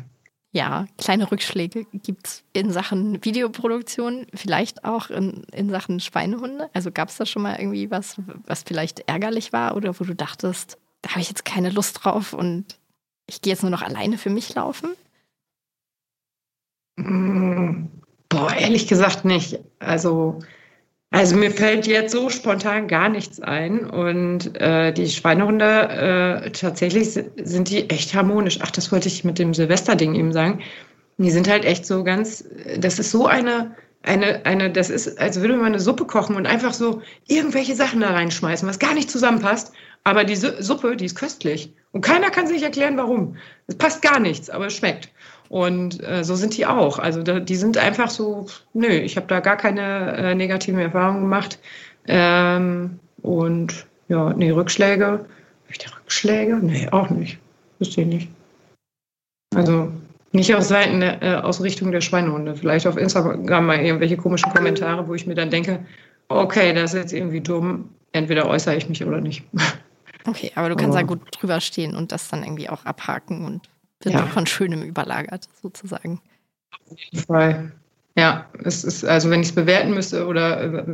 [0.54, 6.70] ja, kleine Rückschläge gibt es in Sachen Videoproduktion, vielleicht auch in, in Sachen Schweinehunde.
[6.72, 10.14] Also gab es da schon mal irgendwie was, was vielleicht ärgerlich war oder wo du
[10.14, 12.78] dachtest, da habe ich jetzt keine Lust drauf und
[13.26, 14.90] ich gehe jetzt nur noch alleine für mich laufen?
[18.28, 19.58] Boah, ehrlich gesagt nicht.
[19.80, 20.38] Also
[21.14, 27.08] also mir fällt jetzt so spontan gar nichts ein und äh, die Schweinehunde äh, tatsächlich
[27.10, 28.58] sind die echt harmonisch.
[28.60, 30.60] Ach, das wollte ich mit dem Silvesterding eben sagen.
[31.18, 32.44] Die sind halt echt so ganz.
[32.78, 34.72] Das ist so eine eine eine.
[34.72, 38.68] Das ist, als würde man eine Suppe kochen und einfach so irgendwelche Sachen da reinschmeißen,
[38.68, 39.72] was gar nicht zusammenpasst.
[40.02, 43.36] Aber die Suppe, die ist köstlich und keiner kann sich erklären, warum.
[43.68, 45.10] Es passt gar nichts, aber es schmeckt.
[45.54, 46.98] Und äh, so sind die auch.
[46.98, 51.20] Also da, die sind einfach so, nö, ich habe da gar keine äh, negativen Erfahrungen
[51.20, 51.60] gemacht.
[52.08, 55.06] Ähm, und ja, nee, Rückschläge.
[55.06, 55.28] Habe
[55.70, 56.56] ich da Rückschläge?
[56.56, 57.38] Nee, auch nicht.
[57.78, 58.28] Wüsste ich nicht.
[59.54, 59.92] Also
[60.32, 62.56] nicht aus Seiten der, äh, aus Richtung der Schweinehunde.
[62.56, 65.86] Vielleicht auf Instagram mal irgendwelche komischen Kommentare, wo ich mir dann denke,
[66.30, 67.90] okay, das ist jetzt irgendwie dumm.
[68.10, 69.44] Entweder äußere ich mich oder nicht.
[70.26, 73.68] Okay, aber du kannst da gut drüber stehen und das dann irgendwie auch abhaken und
[74.04, 74.26] wird ja.
[74.26, 76.20] von Schönem überlagert, sozusagen.
[76.90, 77.72] Auf jeden Fall.
[78.16, 80.84] Ja, es ist, also wenn ich es bewerten müsste oder äh,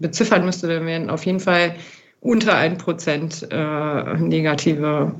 [0.00, 1.76] beziffern müsste, dann wären auf jeden Fall
[2.20, 5.14] unter ein Prozent äh, negative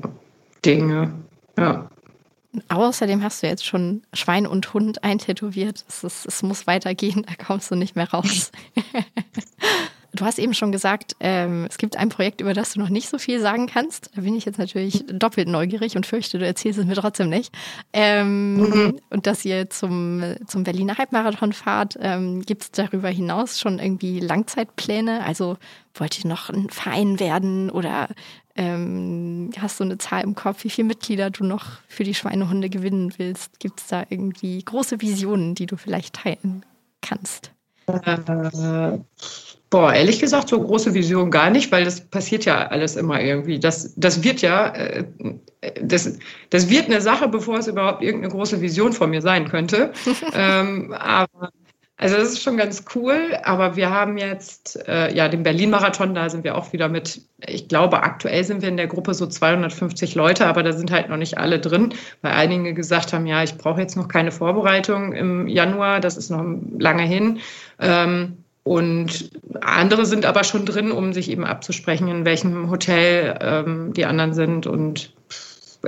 [0.65, 1.13] Dinge.
[1.57, 1.89] Ja.
[2.69, 5.85] Außerdem hast du jetzt schon Schwein und Hund eintätowiert.
[5.87, 8.51] Es, ist, es muss weitergehen, da kommst du nicht mehr raus.
[10.15, 13.09] Du hast eben schon gesagt, ähm, es gibt ein Projekt, über das du noch nicht
[13.09, 14.11] so viel sagen kannst.
[14.15, 17.51] Da bin ich jetzt natürlich doppelt neugierig und fürchte, du erzählst es mir trotzdem nicht.
[17.93, 18.99] Ähm, mhm.
[19.09, 24.19] Und dass ihr zum, zum Berliner Halbmarathon fahrt, ähm, gibt es darüber hinaus schon irgendwie
[24.19, 25.23] Langzeitpläne?
[25.25, 25.57] Also
[25.95, 28.09] wollt ihr noch ein Verein werden oder
[28.55, 32.69] ähm, hast du eine Zahl im Kopf, wie viele Mitglieder du noch für die Schweinehunde
[32.69, 33.59] gewinnen willst?
[33.59, 36.63] Gibt es da irgendwie große Visionen, die du vielleicht teilen
[37.01, 37.51] kannst?
[37.87, 38.99] Äh,
[39.73, 43.57] Boah, ehrlich gesagt, so große Vision gar nicht, weil das passiert ja alles immer irgendwie.
[43.57, 45.03] Das, das wird ja, äh,
[45.81, 46.19] das,
[46.51, 49.91] das wird eine Sache, bevor es überhaupt irgendeine große Vision von mir sein könnte.
[50.35, 51.49] ähm, aber
[51.97, 56.29] also das ist schon ganz cool, aber wir haben jetzt äh, ja den Berlin-Marathon, da
[56.29, 60.13] sind wir auch wieder mit, ich glaube, aktuell sind wir in der Gruppe so 250
[60.13, 63.57] Leute, aber da sind halt noch nicht alle drin, weil einige gesagt haben, ja, ich
[63.57, 66.45] brauche jetzt noch keine Vorbereitung im Januar, das ist noch
[66.77, 67.39] lange hin.
[67.79, 69.29] Ähm, und
[69.61, 74.33] andere sind aber schon drin, um sich eben abzusprechen, in welchem Hotel ähm, die anderen
[74.33, 74.67] sind.
[74.67, 75.13] Und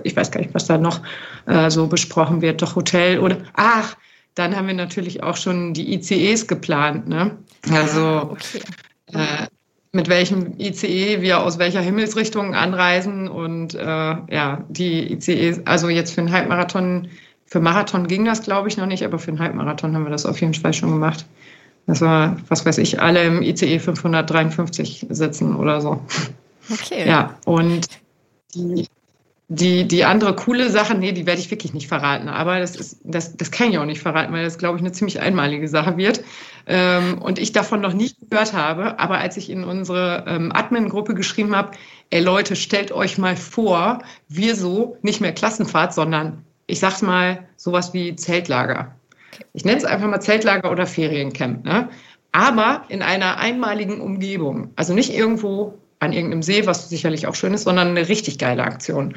[0.04, 1.02] ich weiß gar nicht, was da noch
[1.46, 2.62] äh, so besprochen wird.
[2.62, 3.96] Doch Hotel oder ach,
[4.36, 7.08] dann haben wir natürlich auch schon die ICEs geplant.
[7.08, 7.38] Ne?
[7.72, 8.60] Also ah, okay.
[9.14, 9.48] äh,
[9.94, 13.30] mit welchem ICE wir aus welcher Himmelsrichtung anreisen.
[13.30, 17.08] Und äh, ja, die ICEs, also jetzt für einen Halbmarathon,
[17.46, 20.26] für Marathon ging das, glaube ich, noch nicht, aber für einen Halbmarathon haben wir das
[20.26, 21.26] auf jeden Fall schon gemacht.
[21.88, 26.02] War, was weiß ich, alle im ICE 553 sitzen oder so.
[26.72, 27.08] Okay.
[27.08, 27.88] Ja, und
[28.56, 28.88] die,
[29.48, 32.28] die, die andere coole Sache, nee, die werde ich wirklich nicht verraten.
[32.28, 34.92] Aber das ist, das, das kann ich auch nicht verraten, weil das, glaube ich, eine
[34.92, 36.24] ziemlich einmalige Sache wird.
[36.66, 38.98] Ähm, und ich davon noch nie gehört habe.
[38.98, 41.72] Aber als ich in unsere ähm, Admin-Gruppe geschrieben habe,
[42.10, 47.48] ey Leute, stellt euch mal vor, wir so nicht mehr Klassenfahrt, sondern ich sag's mal,
[47.58, 48.96] sowas wie Zeltlager
[49.54, 51.90] ich nenne es einfach mal Zeltlager oder Feriencamp, ne?
[52.32, 54.70] aber in einer einmaligen Umgebung.
[54.76, 58.64] Also nicht irgendwo an irgendeinem See, was sicherlich auch schön ist, sondern eine richtig geile
[58.64, 59.16] Aktion.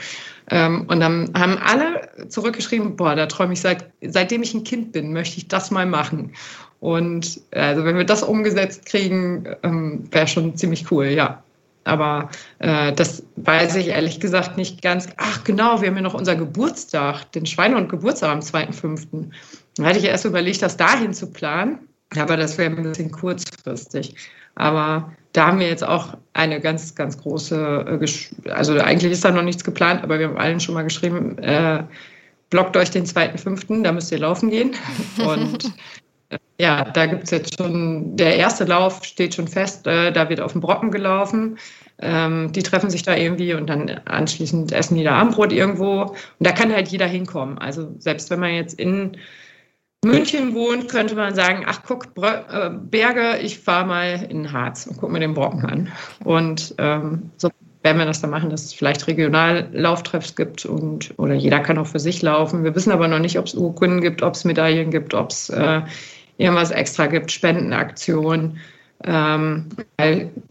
[0.50, 4.92] Ähm, und dann haben alle zurückgeschrieben, boah, da träume ich seit, seitdem ich ein Kind
[4.92, 6.32] bin, möchte ich das mal machen.
[6.80, 11.42] Und also wenn wir das umgesetzt kriegen, ähm, wäre schon ziemlich cool, ja.
[11.84, 15.08] Aber äh, das weiß ich ehrlich gesagt nicht ganz.
[15.16, 19.30] Ach genau, wir haben ja noch unser Geburtstag, den Schweinehund Geburtstag am 2.5.
[19.78, 21.78] Da hatte ich erst überlegt, das dahin zu planen,
[22.16, 24.14] aber das wäre ein bisschen kurzfristig.
[24.54, 29.30] Aber da haben wir jetzt auch eine ganz, ganz große, äh, also eigentlich ist da
[29.30, 31.84] noch nichts geplant, aber wir haben allen schon mal geschrieben, äh,
[32.50, 34.74] blockt euch den 2.5., da müsst ihr laufen gehen.
[35.24, 35.72] Und
[36.30, 40.28] äh, ja, da gibt es jetzt schon, der erste Lauf steht schon fest, äh, da
[40.28, 41.58] wird auf dem Brocken gelaufen.
[42.00, 46.02] Ähm, die treffen sich da irgendwie und dann anschließend essen die da Abendbrot irgendwo.
[46.02, 47.58] Und da kann halt jeder hinkommen.
[47.58, 49.16] Also selbst wenn man jetzt in
[50.04, 54.96] München wohnt, könnte man sagen, ach guck, äh, Berge, ich fahre mal in Harz und
[54.96, 55.88] gucke mir den Brocken an.
[56.24, 57.50] Und ähm, so
[57.82, 61.86] werden wir das dann machen, dass es vielleicht Regionallauftreffs gibt und oder jeder kann auch
[61.86, 62.62] für sich laufen.
[62.62, 65.50] Wir wissen aber noch nicht, ob es Urkunden gibt, ob es Medaillen gibt, ob es
[65.50, 65.80] äh,
[66.38, 68.58] irgendwas extra gibt, Spendenaktionen.
[69.04, 69.66] Ähm,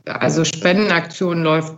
[0.05, 1.73] also Spendenaktionen läuft,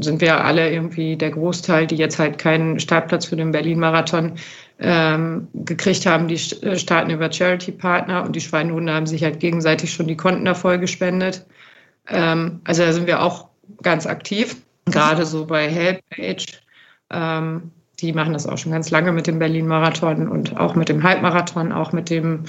[0.00, 4.32] sind wir alle irgendwie der Großteil, die jetzt halt keinen Startplatz für den Berlin-Marathon
[4.78, 9.92] ähm, gekriegt haben, die äh, starten über Charity-Partner und die Schweinehunde haben sich halt gegenseitig
[9.92, 11.46] schon die Konten da voll gespendet.
[12.08, 13.48] Ähm, also da sind wir auch
[13.82, 14.56] ganz aktiv.
[14.86, 16.60] Gerade so bei Helpage,
[17.10, 17.70] ähm,
[18.00, 21.72] die machen das auch schon ganz lange mit dem Berlin-Marathon und auch mit dem Halbmarathon,
[21.72, 22.44] auch mit dem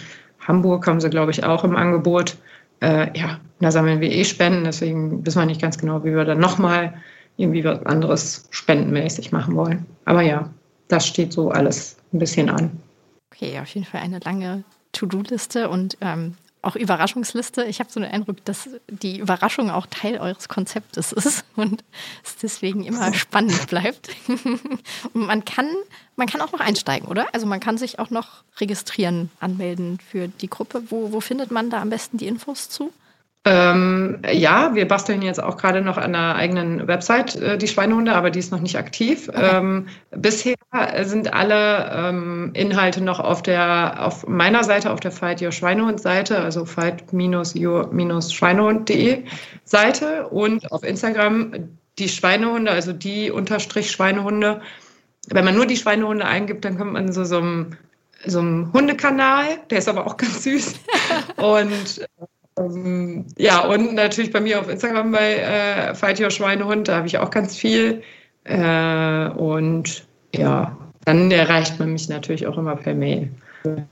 [0.45, 2.37] Hamburg haben sie, glaube ich, auch im Angebot.
[2.81, 6.25] Äh, ja, da sammeln wir eh Spenden, deswegen wissen wir nicht ganz genau, wie wir
[6.25, 6.93] dann nochmal
[7.37, 9.85] irgendwie was anderes spendenmäßig machen wollen.
[10.05, 10.49] Aber ja,
[10.87, 12.81] das steht so alles ein bisschen an.
[13.33, 14.63] Okay, auf jeden Fall eine lange
[14.93, 17.65] To-Do-Liste und ähm, auch Überraschungsliste.
[17.65, 21.83] Ich habe so den Eindruck, dass die Überraschung auch Teil eures Konzeptes ist und
[22.23, 24.09] es deswegen immer spannend bleibt.
[24.27, 24.79] und
[25.27, 25.67] man kann,
[26.15, 27.27] man kann auch noch einsteigen, oder?
[27.33, 30.83] Also man kann sich auch noch registrieren, anmelden für die Gruppe.
[30.89, 32.91] Wo, wo findet man da am besten die Infos zu?
[33.47, 38.15] Ähm, ja, wir basteln jetzt auch gerade noch an einer eigenen Website, äh, die Schweinehunde,
[38.15, 39.29] aber die ist noch nicht aktiv.
[39.29, 39.57] Okay.
[39.57, 40.55] Ähm, bisher
[41.03, 46.01] sind alle ähm, Inhalte noch auf der, auf meiner Seite, auf der Fight Your Schweinehund
[46.01, 49.23] Seite, also fight-your-schweinehund.de
[49.63, 51.69] Seite und auf Instagram
[51.99, 54.61] die Schweinehunde, also die unterstrich Schweinehunde.
[55.29, 57.77] Wenn man nur die Schweinehunde eingibt, dann kommt man zu so einem,
[58.25, 60.73] so einem Hundekanal, der ist aber auch ganz süß.
[61.37, 62.07] und
[62.57, 67.07] ähm, ja, und natürlich bei mir auf Instagram bei äh, Fight Your Schweinehund, da habe
[67.07, 68.01] ich auch ganz viel.
[68.43, 73.29] Äh, und ja, dann erreicht man mich natürlich auch immer per Mail.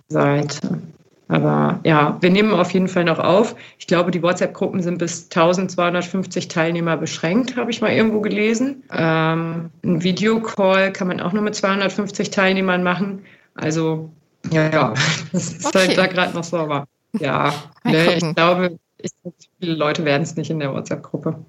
[0.10, 0.82] Seite.
[1.30, 3.56] Aber ja, wir nehmen auf jeden Fall noch auf.
[3.80, 8.84] Ich glaube, die WhatsApp-Gruppen sind bis 1250 Teilnehmer beschränkt, habe ich mal irgendwo gelesen.
[8.92, 13.24] Ähm, ein Videocall kann man auch nur mit 250 Teilnehmern machen.
[13.56, 14.12] Also,
[14.52, 14.94] ja, ja,
[15.32, 15.88] das ist halt okay.
[15.88, 16.86] halt da gerade noch sauber.
[17.20, 17.54] Ja,
[17.84, 19.12] nee, ich glaube, ich,
[19.60, 21.44] viele Leute werden es nicht in der WhatsApp-Gruppe.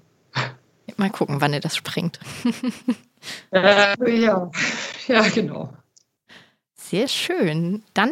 [0.97, 2.19] Mal gucken, wann ihr das springt.
[3.51, 4.51] äh, ja.
[5.07, 5.73] ja, genau.
[6.75, 7.83] Sehr schön.
[7.93, 8.11] Dann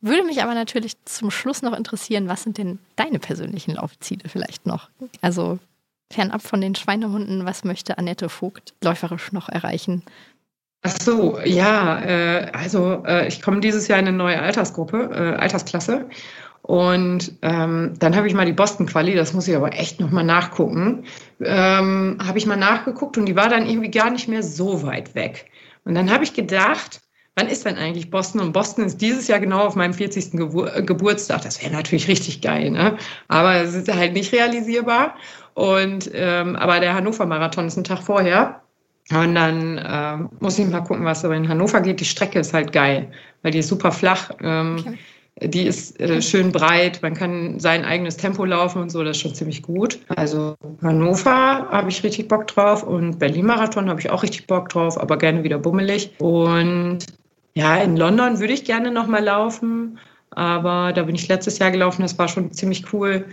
[0.00, 4.66] würde mich aber natürlich zum Schluss noch interessieren, was sind denn deine persönlichen Laufziele vielleicht
[4.66, 4.88] noch?
[5.20, 5.58] Also
[6.12, 10.02] fernab von den Schweinehunden, was möchte Annette Vogt läuferisch noch erreichen?
[10.82, 15.40] Ach so, ja, äh, also äh, ich komme dieses Jahr in eine neue Altersgruppe, äh,
[15.40, 16.08] Altersklasse
[16.62, 20.24] und ähm, dann habe ich mal die Boston Quali, das muss ich aber echt nochmal
[20.24, 21.04] nachgucken,
[21.40, 25.14] ähm, habe ich mal nachgeguckt und die war dann irgendwie gar nicht mehr so weit
[25.16, 25.50] weg.
[25.84, 27.00] Und dann habe ich gedacht,
[27.34, 28.40] wann ist denn eigentlich Boston?
[28.40, 30.32] Und Boston ist dieses Jahr genau auf meinem 40.
[30.32, 31.42] Gebur äh, Geburtstag.
[31.42, 32.96] Das wäre natürlich richtig geil, ne?
[33.26, 35.16] Aber es ist halt nicht realisierbar.
[35.54, 38.62] Und ähm, aber der Hannover Marathon ist ein Tag vorher.
[39.10, 41.98] Und dann ähm, muss ich mal gucken, was aber in Hannover geht.
[41.98, 43.10] Die Strecke ist halt geil,
[43.42, 44.30] weil die ist super flach.
[44.40, 44.98] Ähm, okay.
[45.40, 49.22] Die ist äh, schön breit, man kann sein eigenes Tempo laufen und so, das ist
[49.22, 49.98] schon ziemlich gut.
[50.08, 55.00] Also Hannover habe ich richtig Bock drauf und Berlin-Marathon habe ich auch richtig Bock drauf,
[55.00, 56.12] aber gerne wieder bummelig.
[56.18, 56.98] Und
[57.54, 59.98] ja, in London würde ich gerne nochmal laufen,
[60.30, 63.24] aber da bin ich letztes Jahr gelaufen, das war schon ziemlich cool.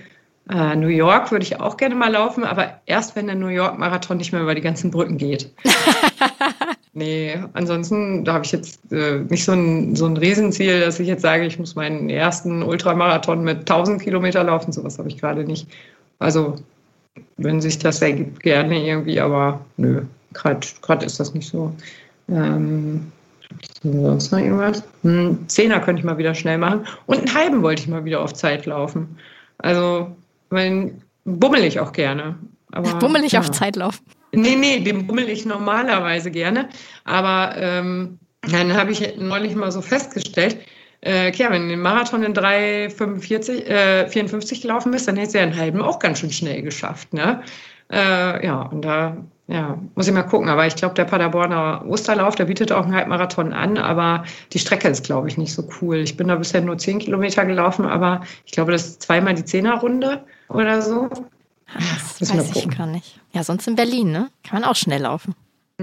[0.52, 3.78] Uh, New York würde ich auch gerne mal laufen, aber erst wenn der New York
[3.78, 5.54] Marathon nicht mehr über die ganzen Brücken geht.
[6.94, 11.08] Nee, ansonsten da habe ich jetzt äh, nicht so ein, so ein Riesenziel, dass ich
[11.08, 14.72] jetzt sage, ich muss meinen ersten Ultramarathon mit 1000 Kilometer laufen.
[14.72, 15.68] Sowas habe ich gerade nicht.
[16.18, 16.56] Also,
[17.38, 20.02] wenn sich das ergibt, gerne irgendwie, aber nö,
[20.34, 21.72] gerade ist das nicht so.
[22.28, 23.12] Ähm,
[23.84, 24.84] sonst noch irgendwas?
[25.04, 26.88] Ein Zehner könnte ich mal wieder schnell machen.
[27.06, 29.18] Und einen halben wollte ich mal wieder auf Zeit laufen.
[29.60, 30.08] Also,
[30.50, 32.36] mein, bummel ich auch gerne.
[32.72, 33.40] Aber, bummelig ja.
[33.40, 34.04] auf Zeit laufen.
[34.32, 36.70] Nee, nee, den bummel ich normalerweise gerne.
[37.04, 40.58] Aber ähm, dann habe ich neulich mal so festgestellt,
[41.02, 45.58] äh, du den Marathon in 3,54 äh, 54 gelaufen bist, dann hättest du ja einen
[45.58, 47.14] halben auch ganz schön schnell geschafft.
[47.14, 47.42] Ne?
[47.92, 49.18] Äh, ja, und da
[49.48, 50.48] ja, muss ich mal gucken.
[50.48, 54.24] Aber ich glaube, der Paderborner Osterlauf, der bietet auch einen Halbmarathon an, aber
[54.54, 55.98] die Strecke ist, glaube ich, nicht so cool.
[55.98, 59.46] Ich bin da bisher nur 10 Kilometer gelaufen, aber ich glaube, das ist zweimal die
[59.46, 61.10] Zehnerrunde oder so.
[61.74, 63.20] Das Müssen weiß ich gar nicht.
[63.32, 64.30] Ja, sonst in Berlin, ne?
[64.44, 65.36] Kann man auch schnell laufen.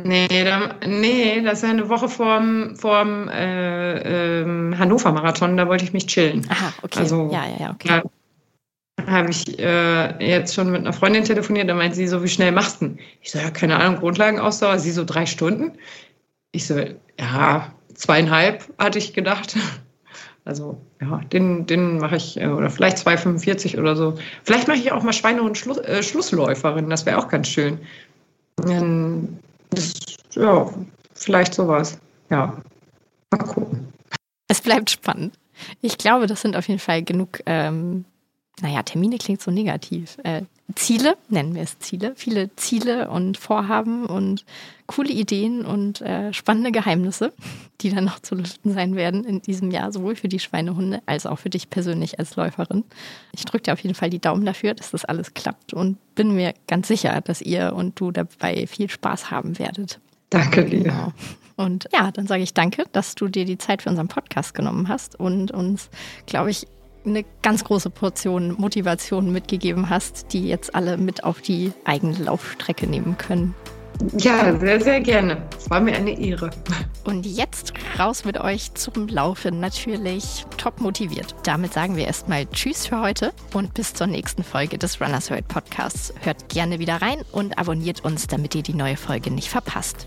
[0.02, 5.84] Nee, da, nee, das ist ja eine Woche vorm, vorm äh, ähm, Hannover-Marathon, da wollte
[5.84, 6.46] ich mich chillen.
[6.50, 6.98] Aha, okay.
[6.98, 7.88] Also, ja, ja, ja, okay.
[7.88, 8.02] Da
[9.06, 12.52] habe ich äh, jetzt schon mit einer Freundin telefoniert, da meint sie so, wie schnell
[12.52, 12.98] machst du denn?
[13.22, 14.78] Ich so, ja, keine Ahnung, Grundlagenausdauer.
[14.78, 15.72] Sie so, drei Stunden?
[16.52, 16.78] Ich so,
[17.18, 19.56] ja, zweieinhalb, hatte ich gedacht.
[20.46, 24.16] Also ja, den, den mache ich, äh, oder vielleicht 2,45 oder so.
[24.44, 27.78] Vielleicht mache ich auch mal Schweine- und Schluss, äh, Schlussläuferin, das wäre auch ganz schön.
[28.56, 29.94] Das,
[30.34, 30.70] ja,
[31.14, 31.98] vielleicht sowas.
[32.30, 32.56] Ja,
[33.32, 33.92] mal gucken.
[34.46, 35.36] Es bleibt spannend.
[35.80, 38.04] Ich glaube, das sind auf jeden Fall genug ähm,
[38.62, 40.16] naja, Termine klingt so negativ.
[40.24, 40.42] Äh,
[40.74, 44.44] Ziele, nennen wir es Ziele, viele Ziele und Vorhaben und
[44.86, 47.32] coole Ideen und äh, spannende Geheimnisse,
[47.80, 51.26] die dann noch zu lüften sein werden in diesem Jahr, sowohl für die Schweinehunde als
[51.26, 52.82] auch für dich persönlich als Läuferin.
[53.32, 56.34] Ich drücke dir auf jeden Fall die Daumen dafür, dass das alles klappt und bin
[56.34, 60.00] mir ganz sicher, dass ihr und du dabei viel Spaß haben werdet.
[60.30, 60.82] Danke dir.
[60.84, 61.12] Genau.
[61.56, 64.88] Und ja, dann sage ich danke, dass du dir die Zeit für unseren Podcast genommen
[64.88, 65.90] hast und uns,
[66.26, 66.66] glaube ich,
[67.06, 72.86] eine ganz große Portion Motivation mitgegeben hast, die jetzt alle mit auf die eigene Laufstrecke
[72.86, 73.54] nehmen können.
[74.18, 75.42] Ja, sehr, sehr gerne.
[75.56, 76.50] Es war mir eine Ehre.
[77.04, 79.60] Und jetzt raus mit euch zum Laufen.
[79.60, 81.34] Natürlich top motiviert.
[81.44, 85.48] Damit sagen wir erstmal Tschüss für heute und bis zur nächsten Folge des Runners World
[85.48, 86.12] Podcasts.
[86.20, 90.06] Hört gerne wieder rein und abonniert uns, damit ihr die neue Folge nicht verpasst.